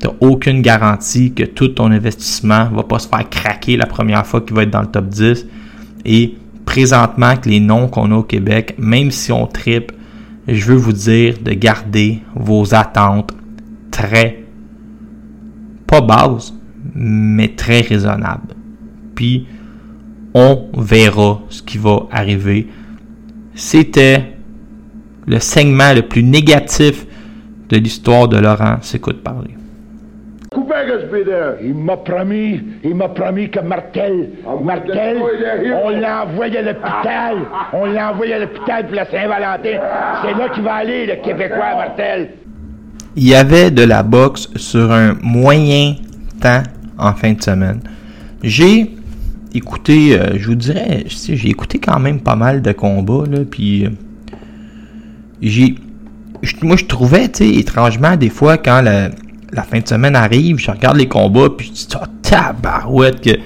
[0.00, 4.40] T'as aucune garantie que tout ton investissement va pas se faire craquer la première fois
[4.40, 5.46] qu'il va être dans le top 10.
[6.04, 9.90] Et présentement, que les noms qu'on a au Québec, même si on tripe,
[10.46, 13.32] je veux vous dire de garder vos attentes
[13.90, 14.44] très,
[15.86, 16.54] pas bases,
[16.94, 18.54] mais très raisonnables.
[19.14, 19.46] Puis,
[20.38, 22.68] on verra ce qui va arriver.
[23.54, 24.22] C'était
[25.26, 27.06] le segment le plus négatif
[27.68, 29.56] de l'histoire de Laurent s'écoute parler.
[31.62, 34.30] Il m'a promis, il m'a promis que Martel,
[34.62, 35.18] Martel,
[35.84, 37.36] on l'a envoyé à l'hôpital,
[37.72, 39.78] on l'a envoyé à l'hôpital pour la Saint-Valentin.
[40.22, 42.30] C'est là qu'il va aller, le Québécois Martel.
[43.16, 45.96] Il y avait de la boxe sur un moyen
[46.40, 46.62] temps
[46.96, 47.80] en fin de semaine.
[48.42, 48.97] J'ai
[49.54, 53.86] écouté, euh, je vous dirais, j'ai écouté quand même pas mal de combats, là, puis
[53.86, 53.90] euh,
[55.40, 55.74] j'ai,
[56.62, 59.10] moi je trouvais, tu sais, étrangement, des fois, quand la,
[59.62, 63.38] fin de semaine arrive, je regarde les combats, puis je dis, oh, tabarouette, que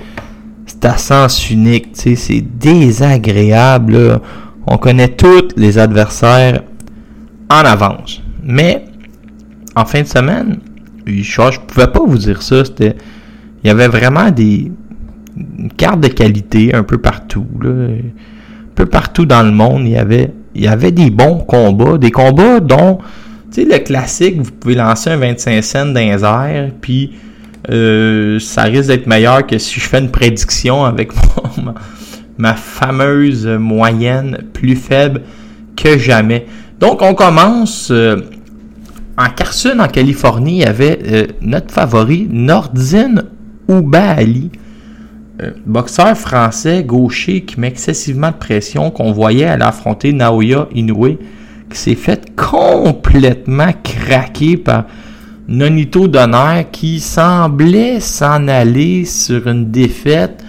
[0.66, 4.20] c'est à sens unique, tu sais, c'est désagréable, là.
[4.64, 6.62] On connaît tous les adversaires
[7.50, 8.22] en avance.
[8.44, 8.84] Mais,
[9.74, 10.60] en fin de semaine,
[11.04, 12.94] je, je pouvais pas vous dire ça, c'était,
[13.62, 14.70] il y avait vraiment des,
[15.62, 17.46] une carte de qualité un peu partout.
[17.64, 22.98] Un peu partout dans le monde, il y avait, des bons combats, des combats dont,
[23.52, 27.12] tu sais, le classique, vous pouvez lancer un 25 cents dans puis
[27.70, 31.12] euh, ça risque d'être meilleur que si je fais une prédiction avec
[31.62, 31.74] ma,
[32.38, 35.22] ma fameuse moyenne plus faible
[35.76, 36.46] que jamais.
[36.80, 38.16] Donc, on commence euh,
[39.16, 43.24] en Carson, en Californie, il y avait euh, notre favori, Nordine
[43.68, 44.50] Oubaali,
[45.66, 51.18] boxeur français gaucher qui met excessivement de pression, qu'on voyait aller affronter Naoya Inoue
[51.72, 54.84] qui s'est fait complètement craquer par
[55.48, 60.44] Nonito Donner qui semblait s'en aller sur une défaite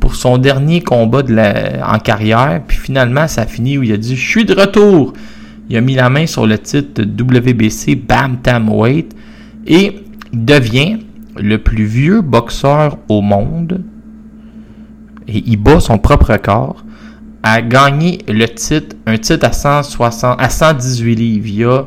[0.00, 2.62] pour son dernier combat de la, en carrière.
[2.66, 5.14] Puis finalement, ça a fini où il a dit Je suis de retour.
[5.70, 9.14] Il a mis la main sur le titre WBC Bantamweight
[9.66, 9.96] et
[10.32, 10.98] devient
[11.36, 13.82] le plus vieux boxeur au monde.
[15.28, 16.84] Et il bat son propre record
[17.44, 21.46] a gagné le titre, un titre à 160, à 118 livres.
[21.46, 21.84] Il y a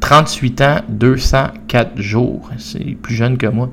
[0.00, 2.50] 38 ans, 204 jours.
[2.56, 3.70] C'est plus jeune que moi.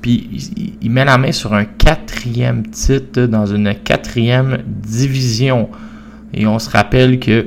[0.00, 5.68] Puis il, met la main sur un quatrième titre dans une quatrième division.
[6.34, 7.46] Et on se rappelle que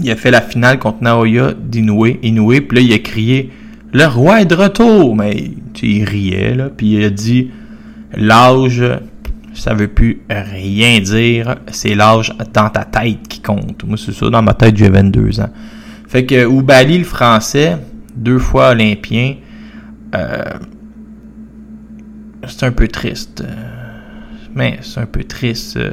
[0.00, 2.16] il a fait la finale contre Naoya d'Inoue.
[2.22, 3.50] Inoue, puis là, il a crié
[3.92, 5.14] Le roi est de retour!
[5.14, 5.50] Mais
[5.82, 6.70] il riait, là.
[6.74, 7.50] Puis il a dit
[8.14, 8.82] L'âge
[9.60, 11.56] ça veut plus rien dire.
[11.70, 13.84] C'est l'âge dans ta tête qui compte.
[13.84, 15.50] Moi, c'est ça, dans ma tête, j'ai 22 ans.
[16.08, 17.76] Fait que Oubali, le français,
[18.16, 19.34] deux fois olympien,
[20.14, 20.42] euh,
[22.46, 23.44] c'est un peu triste.
[24.54, 25.76] Mais c'est un peu triste.
[25.76, 25.90] Euh,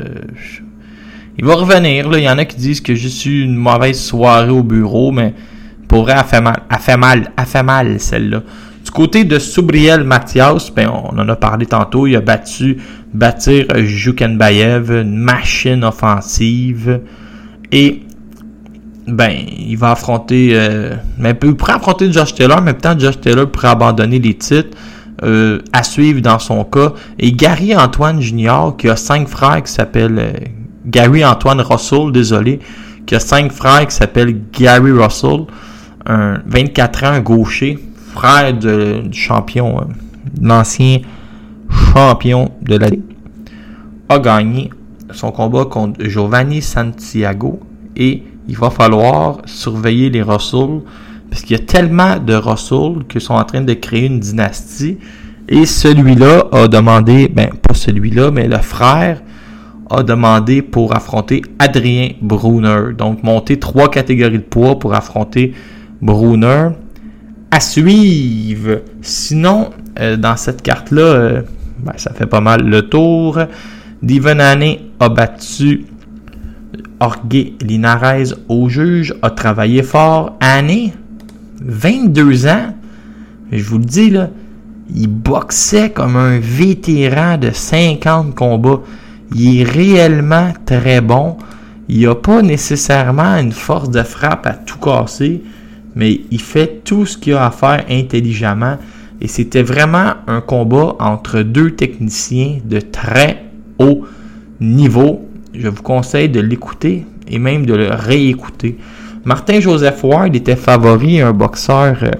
[1.38, 2.10] il va revenir.
[2.10, 2.19] Là.
[2.19, 5.34] Il y en a qui disent que j'ai eu une mauvaise soirée au bureau, mais
[5.89, 6.62] pour vrai, elle fait mal.
[6.69, 7.32] Elle mal.
[7.45, 8.43] Fait mal, celle-là.
[8.88, 12.78] Du côté de Soubriel Mathias, ben, on en a parlé tantôt, il a battu
[13.13, 17.02] bâtir Jukenbayev, une machine offensive.
[17.73, 18.04] Et
[19.06, 23.52] ben, il va affronter, euh, mais il pourrait affronter Josh Taylor, mais peut-être Josh Taylor
[23.52, 24.78] pourrait abandonner les titres
[25.21, 26.93] euh, à suivre dans son cas.
[27.19, 30.32] Et Gary Antoine Junior, qui a cinq frères qui s'appellent euh,
[30.86, 32.62] Gary Antoine Russell, désolé,
[33.06, 35.41] qui a cinq frères qui s'appellent Gary Russell,
[36.06, 37.80] un 24 ans, gaucher,
[38.17, 39.82] frère du champion,
[40.41, 41.01] l'ancien
[41.93, 42.88] champion de la
[44.10, 44.71] a gagné
[45.12, 47.60] son combat contre Giovanni Santiago
[47.95, 50.82] et il va falloir surveiller les Russell
[51.30, 54.97] parce qu'il y a tellement de Russell qui sont en train de créer une dynastie
[55.47, 59.21] et celui-là a demandé, ben pas celui-là, mais le frère
[59.91, 62.93] a demandé pour affronter Adrien Brunner.
[62.97, 65.53] Donc monter trois catégories de poids pour affronter
[66.01, 66.69] Brunner.
[67.49, 68.81] À suivre.
[69.01, 71.41] Sinon, euh, dans cette carte-là, euh,
[71.79, 73.39] ben, ça fait pas mal le tour.
[74.01, 74.39] Divan
[74.99, 75.86] a battu
[76.99, 80.36] Orgue Linares au juge, a travaillé fort.
[80.39, 80.91] Anne,
[81.62, 82.75] 22 ans,
[83.51, 84.29] je vous le dis là,
[84.93, 88.81] il boxait comme un vétéran de 50 combats.
[89.36, 91.38] Il est réellement très bon.
[91.89, 95.43] Il n'a pas nécessairement une force de frappe à tout casser,
[95.97, 98.77] mais il fait tout ce qu'il a à faire intelligemment.
[99.19, 103.45] Et c'était vraiment un combat entre deux techniciens de très
[103.79, 104.05] haut
[104.62, 105.27] niveau.
[105.55, 108.77] Je vous conseille de l'écouter et même de le réécouter.
[109.25, 112.12] Martin Joseph Ward était favori, un boxeur euh,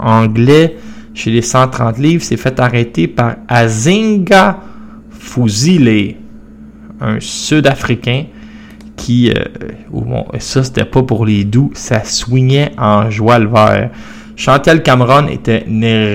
[0.00, 0.76] anglais
[1.14, 4.58] chez les 130 livres, s'est fait arrêter par Azinga
[5.10, 6.16] Fuzile,
[7.00, 8.24] un Sud-Africain
[9.02, 9.44] qui, euh,
[9.90, 13.90] bon, ça c'était pas pour les doux, ça swingait en joie le vert.
[14.36, 15.64] Chantel Cameron était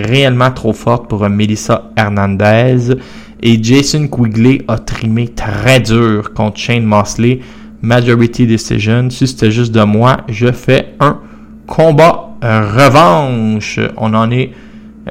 [0.06, 2.96] réellement trop forte pour Melissa Hernandez
[3.44, 7.40] et Jason Quigley a trimé très dur contre Shane Mosley.
[7.82, 9.10] Majority Decision.
[9.12, 11.20] Si c'était juste de moi, je fais un
[11.68, 13.80] combat revanche.
[13.98, 14.52] On en est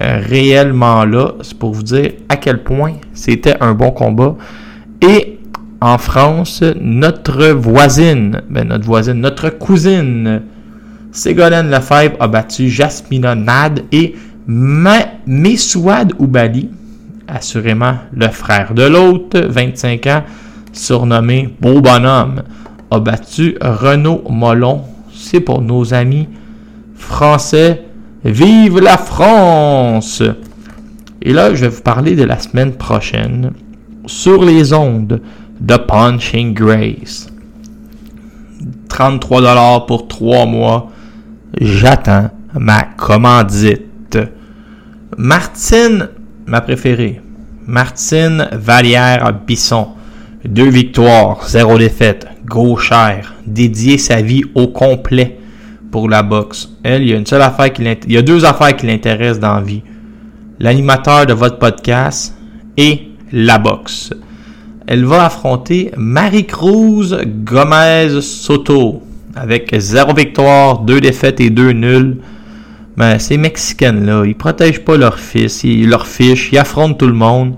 [0.03, 1.35] euh, réellement là.
[1.43, 4.35] C'est pour vous dire à quel point c'était un bon combat.
[5.01, 5.36] Et
[5.81, 10.43] en France, notre voisine, ben notre voisine, notre cousine,
[11.13, 14.15] Ségolène Lefebvre a battu Jasmina Nad et
[14.47, 16.71] Mesouad Oubali,
[17.29, 20.23] assurément le frère de l'autre, 25 ans,
[20.73, 22.43] surnommé Beau Bonhomme,
[22.91, 24.83] a battu Renaud Molon.
[25.13, 26.29] C'est pour nos amis
[26.95, 27.83] français
[28.25, 30.23] Vive la France!
[31.23, 33.53] Et là, je vais vous parler de la semaine prochaine
[34.07, 35.21] sur les ondes
[35.61, 37.29] de Punching Grace.
[38.89, 40.91] 33$ pour 3 mois.
[41.61, 44.19] J'attends ma commandite.
[45.17, 46.09] Martine,
[46.47, 47.21] ma préférée.
[47.67, 49.89] Martine Vallière Bisson.
[50.45, 52.27] Deux victoires, zéro défaite.
[52.45, 53.35] Gauchère.
[53.47, 55.39] Dédié sa vie au complet
[55.91, 56.71] pour la boxe.
[56.83, 59.83] Elle, il y a il y a deux affaires qui l'intéressent dans la vie.
[60.61, 62.37] L'animateur de votre podcast
[62.77, 64.11] et la boxe.
[64.87, 69.03] Elle va affronter Marie-Cruz Gomez Soto
[69.35, 72.19] avec zéro victoire, deux défaites et deux nuls.
[72.97, 77.13] Mais ces Mexicaines-là, ils protègent pas leur fils, ils leur fichent, ils affrontent tout le
[77.13, 77.55] monde.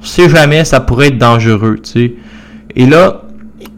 [0.00, 2.14] On sait jamais, ça pourrait être dangereux, tu sais.
[2.76, 3.22] Et là,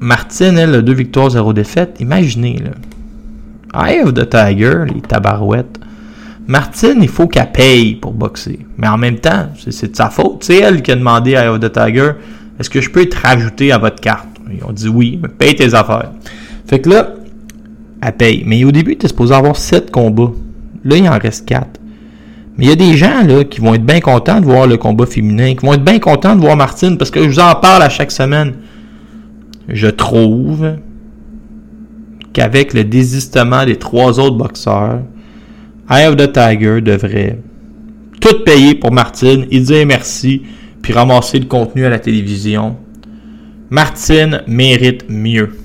[0.00, 1.96] Martine, elle, deux victoires, zéro défaite.
[2.00, 3.86] Imaginez, là.
[3.86, 5.80] Eye of the Tiger, les tabarouettes.
[6.46, 8.58] Martine, il faut qu'elle paye pour boxer.
[8.76, 10.44] Mais en même temps, c'est de sa faute.
[10.44, 12.12] C'est elle qui a demandé à Eye of the Tiger
[12.58, 14.28] est-ce que je peux être rajouté à votre carte?
[14.50, 16.12] Ils ont dit oui, mais paye tes affaires.
[16.66, 17.14] Fait que là,
[18.02, 18.44] elle paye.
[18.46, 20.32] Mais au début, tu es supposé avoir 7 combats.
[20.84, 21.80] Là, il en reste 4.
[22.56, 24.76] Mais il y a des gens là, qui vont être bien contents de voir le
[24.76, 27.54] combat féminin, qui vont être bien contents de voir Martine, parce que je vous en
[27.56, 28.54] parle à chaque semaine.
[29.68, 30.76] Je trouve
[32.32, 35.00] qu'avec le désistement des trois autres boxeurs,
[35.90, 37.38] Eye of the Tiger devrait
[38.20, 40.42] tout payer pour Martine, il dire merci,
[40.84, 42.76] puis ramasser le contenu à la télévision.
[43.70, 45.56] Martine mérite mieux.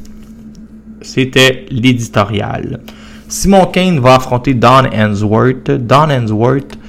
[1.02, 2.80] C'était l'éditorial.
[3.28, 5.72] Simon Kane va affronter Don Hensworth.
[5.72, 6.80] Don Hensworth,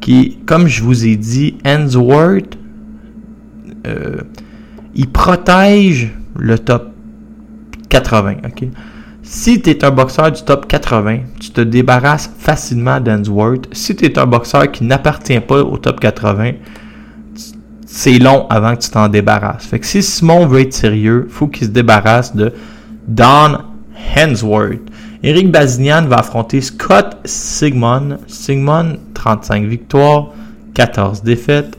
[0.00, 2.58] qui, comme je vous ai dit, Hensworth,
[3.86, 4.16] euh,
[4.96, 6.90] il protège le top
[7.88, 8.38] 80.
[8.48, 8.64] ok?
[9.22, 13.68] Si tu es un boxeur du top 80, tu te débarrasses facilement d'Ensworth.
[13.70, 16.50] Si tu es un boxeur qui n'appartient pas au top 80,
[17.96, 19.64] c'est long avant que tu t'en débarrasses.
[19.64, 22.52] Fait que si Simon veut être sérieux, faut qu'il se débarrasse de
[23.08, 23.56] Don
[24.14, 24.82] Hensworth.
[25.22, 28.18] Eric Bazinian va affronter Scott Sigmund.
[28.26, 30.26] Sigmund, 35 victoires,
[30.74, 31.78] 14 défaites,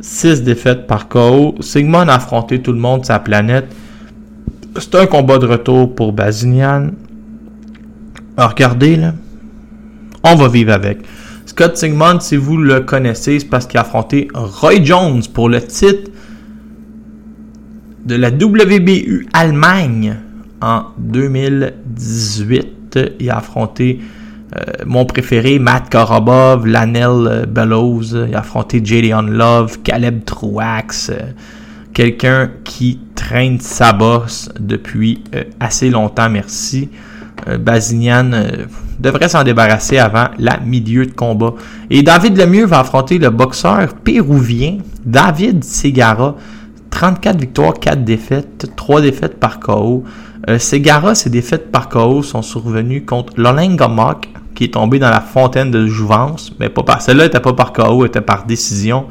[0.00, 1.56] 6 défaites par KO.
[1.58, 3.66] Sigmund a affronté tout le monde de sa planète.
[4.78, 6.90] C'est un combat de retour pour Bazinian.
[8.38, 9.12] regardez, là.
[10.22, 10.98] On va vivre avec.
[11.58, 15.62] Scott Sigmund, si vous le connaissez, c'est parce qu'il a affronté Roy Jones pour le
[15.62, 16.10] titre
[18.04, 20.16] de la WBU Allemagne
[20.60, 22.98] en 2018.
[23.20, 24.00] Il a affronté
[24.54, 28.26] euh, mon préféré, Matt Korobov, Lanel Bellows.
[28.28, 31.10] Il a affronté Jadion Love, Caleb Truax.
[31.94, 36.90] quelqu'un qui traîne sa bosse depuis euh, assez longtemps, merci.
[37.48, 38.66] Euh, Bazinian euh,
[38.98, 41.54] devrait s'en débarrasser avant la milieu de combat.
[41.90, 46.36] Et David Lemieux va affronter le boxeur péruvien David Segara.
[46.90, 50.04] 34 victoires, 4 défaites, 3 défaites par KO.
[50.48, 55.10] Euh, Segara, ses défaites par KO sont survenues contre Lolenga Mock, qui est tombé dans
[55.10, 58.46] la fontaine de jouvence, mais pas par celle-là, n'était pas par KO, elle était par
[58.46, 59.06] décision.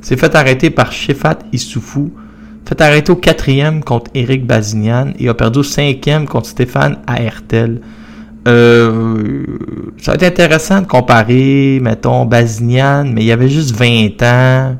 [0.00, 2.12] S'est fait arrêter par Shefat Issoufou,
[2.64, 7.80] fait arrêter au quatrième contre Eric Bazinian et a perdu au cinquième contre Stéphane Aertel.
[8.46, 9.44] Euh,
[9.98, 14.76] ça va être intéressant de comparer, mettons, Bazinian, mais il y avait juste 20 ans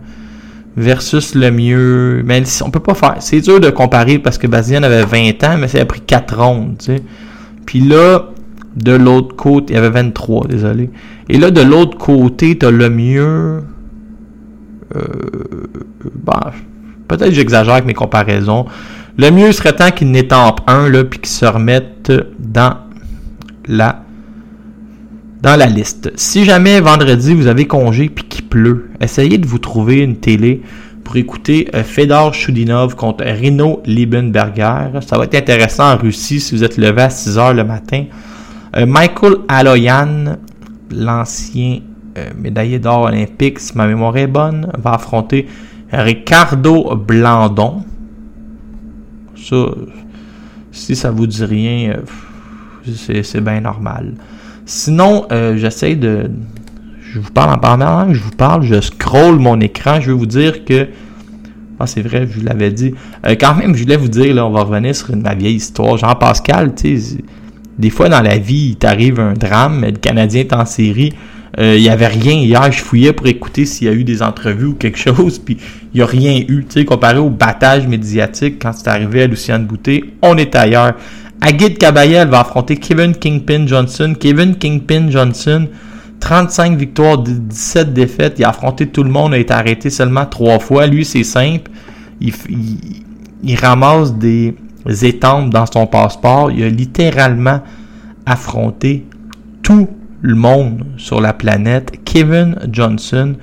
[0.77, 2.23] versus le mieux.
[2.25, 3.17] Mais on peut pas faire.
[3.21, 6.37] C'est dur de comparer parce que Bazinian avait 20 ans, mais ça a pris 4
[6.37, 7.03] rondes, tu sais.
[7.67, 8.31] Puis là,
[8.77, 10.91] de l'autre côté, il y avait 23, désolé.
[11.29, 13.63] Et là, de l'autre côté, t'as le mieux.
[14.97, 15.03] Euh,
[16.25, 16.53] bah,
[17.09, 18.67] peut-être j'exagère avec mes comparaisons.
[19.19, 22.77] Le mieux serait tant qu'il n'étampe un, là, puis qu'il se remette dans
[23.69, 26.11] dans la liste.
[26.17, 30.63] Si jamais vendredi vous avez congé puis qu'il pleut, essayez de vous trouver une télé
[31.05, 35.01] pour écouter euh, Fedor Chudinov contre Rino Liebenberger.
[35.01, 38.05] Ça va être intéressant en Russie si vous êtes levé à 6 heures le matin.
[38.77, 40.37] Euh, Michael Aloyan,
[40.91, 41.81] l'ancien
[42.19, 45.47] euh, médaillé d'or olympique, si ma mémoire est bonne, va affronter
[45.91, 47.85] Ricardo Blandon.
[49.35, 49.57] Ça,
[50.73, 51.95] si ça vous dit rien,
[52.95, 54.15] c'est bien normal.
[54.67, 56.31] Sinon, euh, j'essaie de.
[57.01, 60.01] Je vous parle en parlant, je vous parle, je scroll mon écran.
[60.01, 60.89] Je vais vous dire que.
[61.81, 62.93] Ah, c'est vrai, je vous l'avais dit.
[63.27, 65.97] Euh, quand même, je voulais vous dire, là, on va revenir sur ma vieille histoire.
[65.97, 67.19] Jean-Pascal, tu sais,
[67.79, 71.13] des fois dans la vie, il t'arrive un drame, le Canadien est en série.
[71.59, 72.71] Euh, il n'y avait rien hier.
[72.71, 75.57] Je fouillais pour écouter s'il y a eu des entrevues ou quelque chose, puis
[75.95, 76.65] il n'y a rien eu.
[76.69, 80.95] Tu sais, comparé au battage médiatique quand c'est arrivé à Luciane Boutet, on est ailleurs.
[81.41, 84.15] Agit Kabayel va affronter Kevin Kingpin Johnson.
[84.19, 85.69] Kevin Kingpin Johnson,
[86.21, 88.35] 35 victoires, 17 défaites.
[88.39, 90.87] Il a affronté tout le monde, a été arrêté seulement trois fois.
[90.87, 91.71] Lui, c'est simple.
[92.21, 94.57] Il, ramasse des
[95.03, 96.51] étampes dans son passeport.
[96.51, 97.61] Il a littéralement
[98.27, 99.07] affronté
[99.63, 99.89] tout
[100.21, 101.93] le monde sur la planète.
[102.05, 103.37] Kevin Johnson.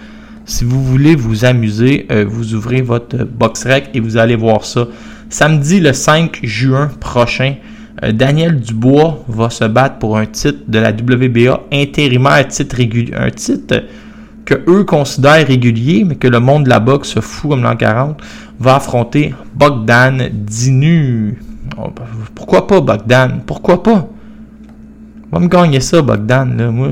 [0.48, 4.64] Si vous voulez vous amuser, euh, vous ouvrez votre box rec et vous allez voir
[4.64, 4.86] ça.
[5.30, 7.56] Samedi le 5 juin prochain,
[8.02, 13.30] Daniel Dubois va se battre pour un titre de la WBA intérimaire, titre régulier, un
[13.30, 13.84] titre
[14.44, 17.76] que eux considèrent régulier, mais que le monde de la boxe se fout comme l'an
[17.76, 18.22] 40,
[18.60, 21.40] va affronter Bogdan Dinu.
[21.78, 21.90] Oh,
[22.36, 23.42] pourquoi pas Bogdan?
[23.46, 24.08] Pourquoi pas?
[25.32, 26.72] Va me gagner ça, Bogdan.
[26.72, 26.90] Moi,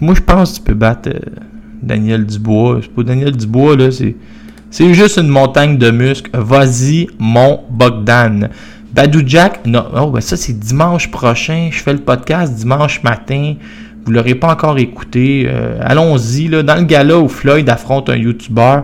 [0.00, 1.18] moi, je pense que tu peux battre euh,
[1.82, 2.80] Daniel Dubois.
[2.82, 4.14] C'est pas Daniel Dubois, là, c'est,
[4.70, 6.30] c'est juste une montagne de muscles.
[6.34, 8.50] Vas-y, mon Bogdan.
[8.96, 11.68] Badou Jack, non, oh, ben ça c'est dimanche prochain.
[11.70, 13.56] Je fais le podcast dimanche matin.
[14.02, 15.46] Vous l'aurez pas encore écouté.
[15.46, 18.80] Euh, allons-y, dans le gala où Floyd affronte un YouTuber.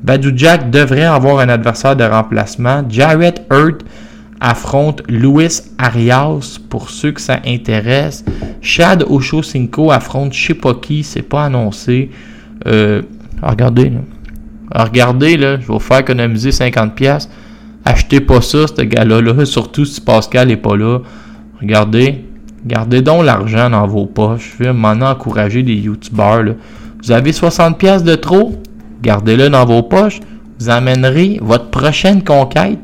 [0.00, 2.84] Badou Jack devrait avoir un adversaire de remplacement.
[2.88, 3.84] Jarrett Hurt
[4.40, 8.24] affronte Luis Arias pour ceux que ça intéresse.
[8.62, 12.12] Chad Ochocinco affronte je sais pas qui, c'est pas annoncé.
[12.68, 13.02] Euh,
[13.42, 14.00] regardez, là.
[14.84, 17.26] regardez, là, je vais vous faire économiser 50$.
[17.88, 20.98] Achetez pas ça, ce gars-là, surtout si Pascal n'est pas là.
[21.58, 22.22] Regardez,
[22.66, 24.56] gardez donc l'argent dans vos poches.
[24.58, 26.54] Je vais maintenant encourager des youtubeurs.
[27.02, 28.60] Vous avez 60 pièces de trop,
[29.00, 30.20] gardez-le dans vos poches.
[30.60, 32.80] Vous amènerez votre prochaine conquête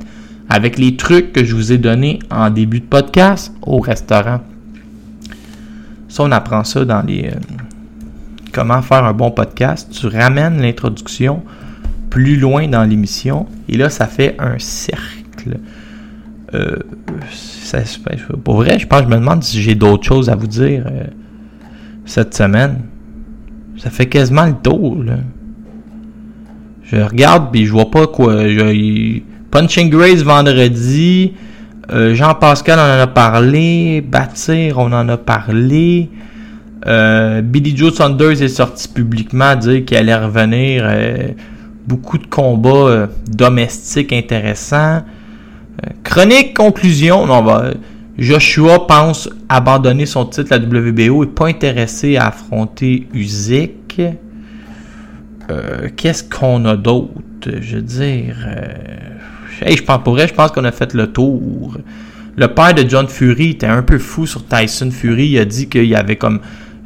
[0.48, 4.40] avec les trucs que je vous ai donnés en début de podcast au restaurant.
[6.08, 7.26] Ça, on apprend ça dans les...
[7.26, 7.38] Euh,
[8.52, 9.90] comment faire un bon podcast.
[9.92, 11.42] Tu ramènes l'introduction
[12.14, 13.46] plus loin dans l'émission.
[13.68, 15.58] Et là, ça fait un cercle.
[16.54, 16.76] Euh,
[18.44, 21.06] pour vrai, je pense, je me demande si j'ai d'autres choses à vous dire euh,
[22.04, 22.82] cette semaine.
[23.78, 25.04] Ça fait quasiment le tour.
[26.84, 28.46] Je regarde puis je vois pas quoi.
[28.46, 29.18] Je,
[29.50, 31.32] Punching Grace vendredi.
[31.90, 34.02] Euh, Jean-Pascal en a parlé.
[34.02, 36.10] Bâtir, on en a parlé.
[36.86, 40.84] Billy Joe Saunders est sorti publiquement à dire qu'il allait revenir
[41.86, 45.02] beaucoup de combats euh, domestiques intéressants.
[45.02, 47.72] Euh, chronique conclusion, non, va,
[48.18, 54.00] Joshua pense abandonner son titre à WBO et pas intéressé à affronter Usyk.
[55.50, 57.10] Euh, qu'est-ce qu'on a d'autre?
[57.60, 58.36] Je veux dire,
[59.60, 61.76] je pense pour vrai, je pense qu'on a fait le tour.
[62.36, 65.28] Le père de John Fury était un peu fou sur Tyson Fury.
[65.28, 66.40] Il a dit qu'il y avait comme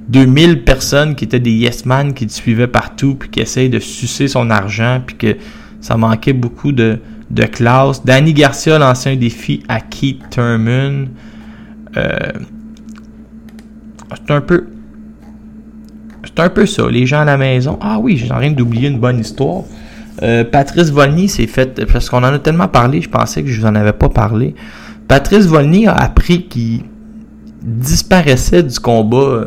[0.09, 3.79] 2000 personnes qui étaient des yes man qui te suivaient partout puis qui essayaient de
[3.79, 5.37] sucer son argent puis que
[5.81, 6.99] Ça manquait beaucoup de,
[7.31, 8.05] de classe.
[8.05, 11.09] Danny Garcia lancé un défi à Keith Thurman.
[11.97, 12.17] Euh,
[14.11, 14.67] c'est un peu.
[16.25, 16.89] C'est un peu ça.
[16.89, 17.79] Les gens à la maison.
[17.81, 19.65] Ah oui, j'ai rien d'oublier une bonne histoire.
[20.23, 21.85] Euh, Patrice Volny s'est fait.
[21.87, 24.55] Parce qu'on en a tellement parlé, je pensais que je vous en avais pas parlé.
[25.07, 26.83] Patrice Volny a appris qu'il
[27.63, 29.47] disparaissait du combat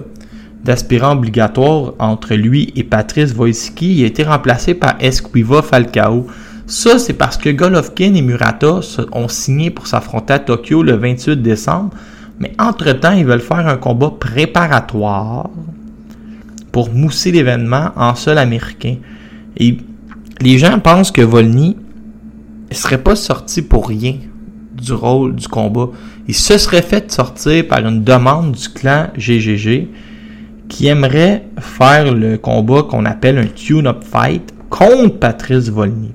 [0.63, 3.97] d'aspirant obligatoire entre lui et Patrice Wojcicki.
[3.97, 6.27] Il a été remplacé par Esquiva Falcao.
[6.67, 8.79] Ça, c'est parce que Golovkin et Murata
[9.11, 11.91] ont signé pour s'affronter à Tokyo le 28 décembre.
[12.39, 15.49] Mais entre-temps, ils veulent faire un combat préparatoire
[16.71, 18.95] pour mousser l'événement en sol américain.
[19.57, 19.77] Et
[20.39, 21.75] les gens pensent que Volny
[22.69, 24.15] ne serait pas sorti pour rien
[24.73, 25.89] du rôle du combat.
[26.27, 29.89] Il se serait fait sortir par une demande du clan GGG
[30.71, 36.13] qui aimerait faire le combat qu'on appelle un tune-up fight contre Patrice Volny.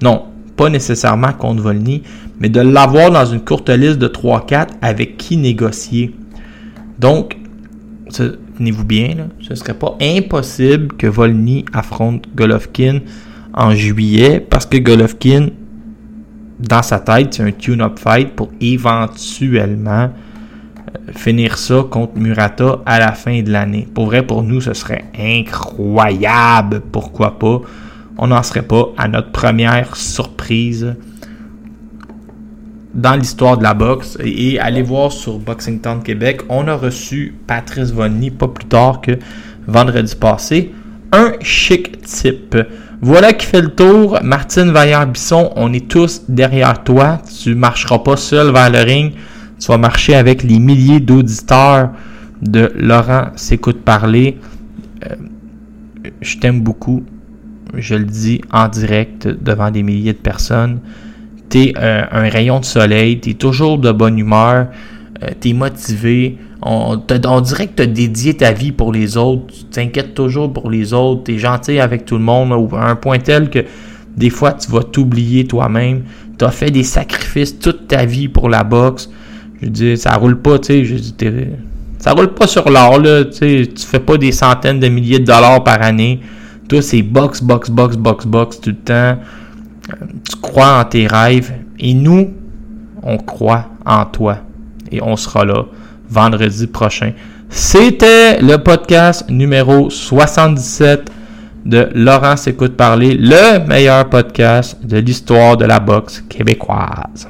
[0.00, 2.04] Non, pas nécessairement contre Volny,
[2.38, 6.14] mais de l'avoir dans une courte liste de 3-4 avec qui négocier.
[7.00, 7.36] Donc,
[8.56, 13.00] tenez-vous bien, ce serait pas impossible que Volny affronte Golovkin
[13.52, 15.48] en juillet parce que Golovkin,
[16.60, 20.10] dans sa tête, c'est un tune-up fight pour éventuellement
[21.14, 23.86] finir ça contre Murata à la fin de l'année.
[23.92, 26.80] Pour vrai, pour nous, ce serait incroyable.
[26.92, 27.60] Pourquoi pas?
[28.18, 30.94] On n'en serait pas à notre première surprise
[32.94, 34.16] dans l'histoire de la boxe.
[34.22, 39.00] Et, allez voir sur Boxing Town Québec, on a reçu Patrice Vonny pas plus tard
[39.00, 39.18] que
[39.66, 40.72] vendredi passé.
[41.12, 42.56] Un chic type.
[43.00, 44.18] Voilà qui fait le tour.
[44.22, 47.20] Martine Vaillard-Bisson, on est tous derrière toi.
[47.42, 49.12] Tu marcheras pas seul vers le ring.
[49.58, 51.90] Tu vas marcher avec les milliers d'auditeurs
[52.42, 54.38] de Laurent S'écoute parler.
[55.06, 55.14] Euh,
[56.20, 57.04] je t'aime beaucoup.
[57.76, 60.80] Je le dis en direct devant des milliers de personnes.
[61.50, 63.20] Tu es euh, un rayon de soleil.
[63.20, 64.68] Tu es toujours de bonne humeur.
[65.22, 66.38] Euh, tu es motivé.
[66.62, 69.46] On, on, dirait que tu as dédié ta vie pour les autres.
[69.52, 71.24] Tu t'inquiètes toujours pour les autres.
[71.24, 72.52] Tu es gentil avec tout le monde.
[72.72, 73.64] À un point tel que
[74.16, 76.02] des fois, tu vas t'oublier toi-même.
[76.38, 79.10] Tu as fait des sacrifices toute ta vie pour la boxe.
[79.64, 81.48] Je dis, ça roule pas, tu sais.
[81.98, 83.24] Ça roule pas sur l'or, là.
[83.24, 86.20] Tu fais pas des centaines de milliers de dollars par année.
[86.68, 89.18] Toi, c'est box, box, box, box, box tout le temps.
[90.28, 91.52] Tu crois en tes rêves.
[91.78, 92.34] Et nous,
[93.02, 94.38] on croit en toi.
[94.92, 95.64] Et on sera là
[96.10, 97.12] vendredi prochain.
[97.48, 101.10] C'était le podcast numéro 77
[101.64, 107.28] de Laurent s'écoute parler, le meilleur podcast de l'histoire de la boxe québécoise.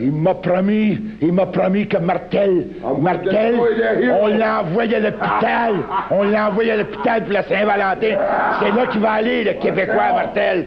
[0.00, 2.66] Il m'a promis, il m'a promis que Martel,
[3.00, 5.74] Martel, on l'envoie à l'hôpital,
[6.10, 8.16] on l'envoie à l'hôpital pour la Saint-Valentin.
[8.60, 10.66] C'est là qu'il va aller, le Québécois Martel.